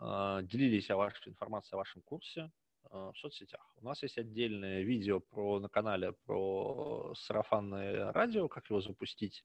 э, 0.00 0.40
делились 0.42 0.90
о 0.90 0.96
вашей 0.96 1.28
информацией 1.28 1.76
о 1.76 1.78
вашем 1.78 2.02
курсе 2.02 2.50
э, 2.90 3.12
в 3.14 3.14
соцсетях. 3.18 3.72
У 3.76 3.84
нас 3.84 4.02
есть 4.02 4.18
отдельное 4.18 4.82
видео 4.82 5.20
про, 5.20 5.60
на 5.60 5.68
канале 5.68 6.12
про 6.26 7.14
сарафанное 7.14 8.10
радио, 8.12 8.48
как 8.48 8.68
его 8.68 8.80
запустить. 8.80 9.44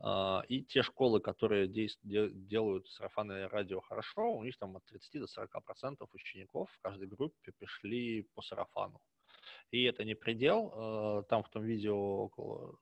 А, 0.00 0.42
и 0.48 0.62
те 0.62 0.82
школы, 0.82 1.20
которые 1.20 1.68
делают 1.68 2.88
сарафанное 2.88 3.48
радио 3.48 3.80
хорошо, 3.80 4.34
у 4.34 4.44
них 4.44 4.56
там 4.58 4.76
от 4.76 4.84
30 4.86 5.20
до 5.20 5.26
40 5.26 5.64
процентов 5.64 6.08
учеников 6.12 6.70
в 6.72 6.80
каждой 6.80 7.08
группе 7.08 7.52
пришли 7.58 8.22
по 8.34 8.42
сарафану. 8.42 9.00
И 9.70 9.84
это 9.84 10.04
не 10.04 10.14
предел, 10.14 10.72
а, 10.74 11.22
там 11.24 11.42
в 11.42 11.48
том 11.48 11.64
видео 11.64 11.96
около 12.24 12.78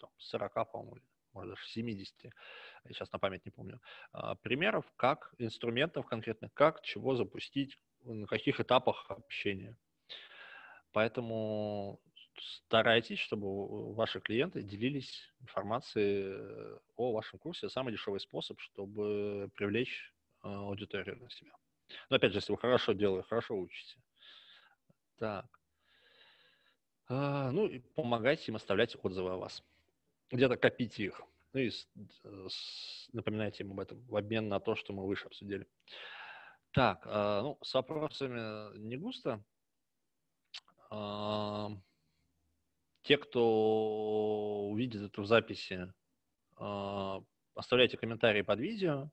там, 0.00 0.10
40, 0.18 0.70
по-моему, 0.70 1.00
может 1.32 1.50
даже 1.50 1.66
70, 1.66 2.24
я 2.24 2.30
сейчас 2.88 3.10
на 3.12 3.18
память 3.18 3.44
не 3.44 3.50
помню, 3.50 3.80
а, 4.12 4.34
примеров, 4.36 4.84
как 4.96 5.34
инструментов 5.38 6.06
конкретно, 6.06 6.50
как 6.50 6.82
чего 6.82 7.16
запустить, 7.16 7.78
на 8.02 8.26
каких 8.26 8.60
этапах 8.60 9.10
общения. 9.10 9.76
Поэтому 10.92 12.00
старайтесь, 12.66 13.18
чтобы 13.18 13.94
ваши 13.94 14.20
клиенты 14.20 14.62
делились 14.62 15.32
информацией 15.40 16.24
э, 16.26 16.78
о 16.96 17.12
вашем 17.12 17.38
курсе. 17.38 17.68
Самый 17.68 17.92
дешевый 17.92 18.20
способ, 18.20 18.60
чтобы 18.60 19.50
привлечь 19.54 20.12
э, 20.42 20.48
аудиторию 20.48 21.18
на 21.18 21.30
себя. 21.30 21.52
Но 22.10 22.16
опять 22.16 22.32
же, 22.32 22.38
если 22.38 22.52
вы 22.52 22.58
хорошо 22.58 22.92
делаете, 22.92 23.28
хорошо 23.28 23.58
учите. 23.58 23.96
Так. 25.18 25.46
А, 27.08 27.50
ну 27.50 27.66
и 27.66 27.80
помогайте 27.80 28.50
им 28.50 28.56
оставлять 28.56 28.96
отзывы 29.02 29.30
о 29.30 29.36
вас. 29.36 29.62
Где-то 30.30 30.56
копите 30.56 31.04
их. 31.04 31.22
Ну 31.52 31.60
и 31.60 31.70
э, 32.24 32.48
напоминайте 33.12 33.64
им 33.64 33.72
об 33.72 33.80
этом 33.80 34.00
в 34.06 34.16
обмен 34.16 34.48
на 34.48 34.60
то, 34.60 34.74
что 34.74 34.92
мы 34.92 35.06
выше 35.06 35.26
обсудили. 35.26 35.66
Так, 36.72 37.02
а, 37.06 37.42
ну, 37.42 37.58
с 37.62 37.72
вопросами 37.74 38.76
не 38.78 38.96
густо. 38.96 39.42
А, 40.90 41.70
те, 43.04 43.18
кто 43.18 44.66
увидит 44.70 45.02
эту 45.02 45.22
в 45.22 45.26
записи, 45.26 45.92
а, 46.56 47.22
оставляйте 47.54 47.96
комментарии 47.96 48.42
под 48.42 48.58
видео. 48.58 49.10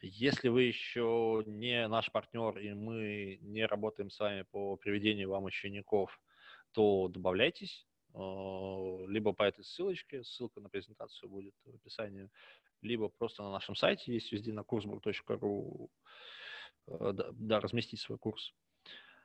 Если 0.00 0.48
вы 0.48 0.64
еще 0.64 1.42
не 1.46 1.88
наш 1.88 2.12
партнер 2.12 2.58
и 2.58 2.74
мы 2.74 3.38
не 3.40 3.66
работаем 3.66 4.10
с 4.10 4.18
вами 4.18 4.42
по 4.50 4.76
приведению 4.76 5.30
вам 5.30 5.44
учеников, 5.44 6.20
то 6.72 7.08
добавляйтесь 7.08 7.86
а, 8.14 9.06
либо 9.06 9.32
по 9.32 9.44
этой 9.44 9.64
ссылочке, 9.64 10.22
ссылка 10.24 10.60
на 10.60 10.68
презентацию 10.68 11.30
будет 11.30 11.54
в 11.64 11.74
описании, 11.74 12.28
либо 12.82 13.08
просто 13.08 13.42
на 13.42 13.50
нашем 13.50 13.74
сайте 13.74 14.12
есть 14.12 14.30
везде 14.30 14.52
на 14.52 14.60
kursburg.ru 14.60 15.88
а, 16.86 17.12
да, 17.12 17.30
да, 17.32 17.60
разместить 17.60 18.00
свой 18.00 18.18
курс. 18.18 18.52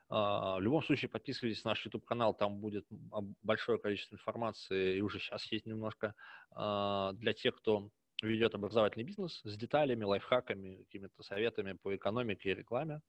А, 0.10 0.58
в 0.58 0.62
любом 0.62 0.82
случае, 0.84 1.10
подписывайтесь 1.10 1.64
на 1.64 1.72
наш 1.72 1.86
YouTube-канал, 1.86 2.34
там 2.34 2.60
будет 2.60 2.86
большое 3.44 3.78
количество 3.80 4.16
информации, 4.16 4.98
и 4.98 5.02
уже 5.02 5.20
сейчас 5.20 5.52
есть 5.52 5.66
немножко 5.66 6.14
а, 6.52 7.14
для 7.14 7.34
тех, 7.34 7.56
кто 7.56 7.90
ведет 8.24 8.56
образовательный 8.56 9.06
бизнес 9.06 9.42
с 9.44 9.58
деталями, 9.58 10.04
лайфхаками, 10.04 10.84
какими-то 10.84 11.22
советами 11.24 11.74
по 11.74 11.96
экономике 11.96 12.52
и 12.52 12.56
рекламе. 12.56 13.02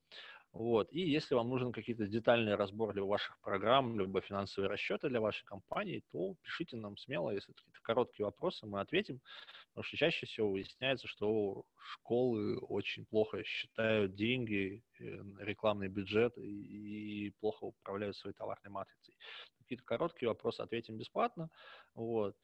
Вот. 0.53 0.91
И 0.93 1.01
если 1.01 1.35
вам 1.35 1.51
нужен 1.51 1.73
какие-то 1.73 2.07
детальные 2.07 2.55
разбор 2.55 2.95
для 2.95 3.05
ваших 3.05 3.39
программ, 3.41 4.01
либо 4.01 4.21
финансовые 4.21 4.71
расчеты 4.71 5.09
для 5.09 5.21
вашей 5.21 5.45
компании, 5.45 6.03
то 6.11 6.35
пишите 6.43 6.77
нам 6.77 6.97
смело, 6.97 7.31
если 7.31 7.53
какие-то 7.53 7.81
короткие 7.83 8.27
вопросы, 8.27 8.67
мы 8.67 8.81
ответим. 8.81 9.21
Потому 9.69 9.85
что 9.85 9.97
чаще 9.99 10.27
всего 10.27 10.51
выясняется, 10.51 11.07
что 11.07 11.65
школы 11.77 12.59
очень 12.59 13.05
плохо 13.07 13.45
считают 13.45 14.15
деньги, 14.15 14.83
э, 14.99 15.05
рекламный 15.39 15.89
бюджет 15.89 16.37
и 16.39 17.33
плохо 17.41 17.65
управляют 17.65 18.17
своей 18.17 18.35
товарной 18.35 18.71
матрицей. 18.71 19.15
Какие-то 19.59 19.85
короткие 19.85 20.31
вопросы 20.31 20.63
ответим 20.63 20.97
бесплатно. 20.97 21.51
Вот. 21.95 22.35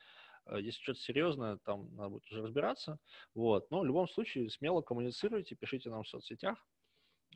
Э, 0.46 0.60
если 0.60 0.82
что-то 0.82 1.00
серьезное, 1.00 1.56
там 1.64 1.94
надо 1.96 2.10
будет 2.10 2.30
уже 2.30 2.42
разбираться. 2.42 2.98
Вот. 3.34 3.70
Но 3.70 3.80
в 3.80 3.86
любом 3.86 4.08
случае 4.08 4.50
смело 4.50 4.82
коммуницируйте, 4.82 5.56
пишите 5.56 5.88
нам 5.88 6.02
в 6.02 6.08
соцсетях. 6.08 6.64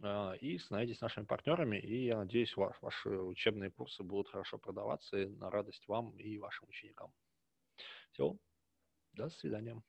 А, 0.02 0.34
и 0.34 0.58
становитесь 0.58 1.00
нашими 1.00 1.24
партнерами, 1.24 1.78
и 1.78 2.06
я 2.06 2.18
надеюсь, 2.18 2.56
ваш, 2.56 2.76
ваши 2.82 3.10
учебные 3.10 3.70
курсы 3.70 4.02
будут 4.02 4.28
хорошо 4.28 4.58
продаваться 4.58 5.18
и 5.18 5.26
на 5.26 5.50
радость 5.50 5.86
вам 5.88 6.16
и 6.18 6.38
вашим 6.38 6.68
ученикам. 6.68 7.12
Все, 8.12 8.36
до 9.12 9.28
свидания. 9.30 9.82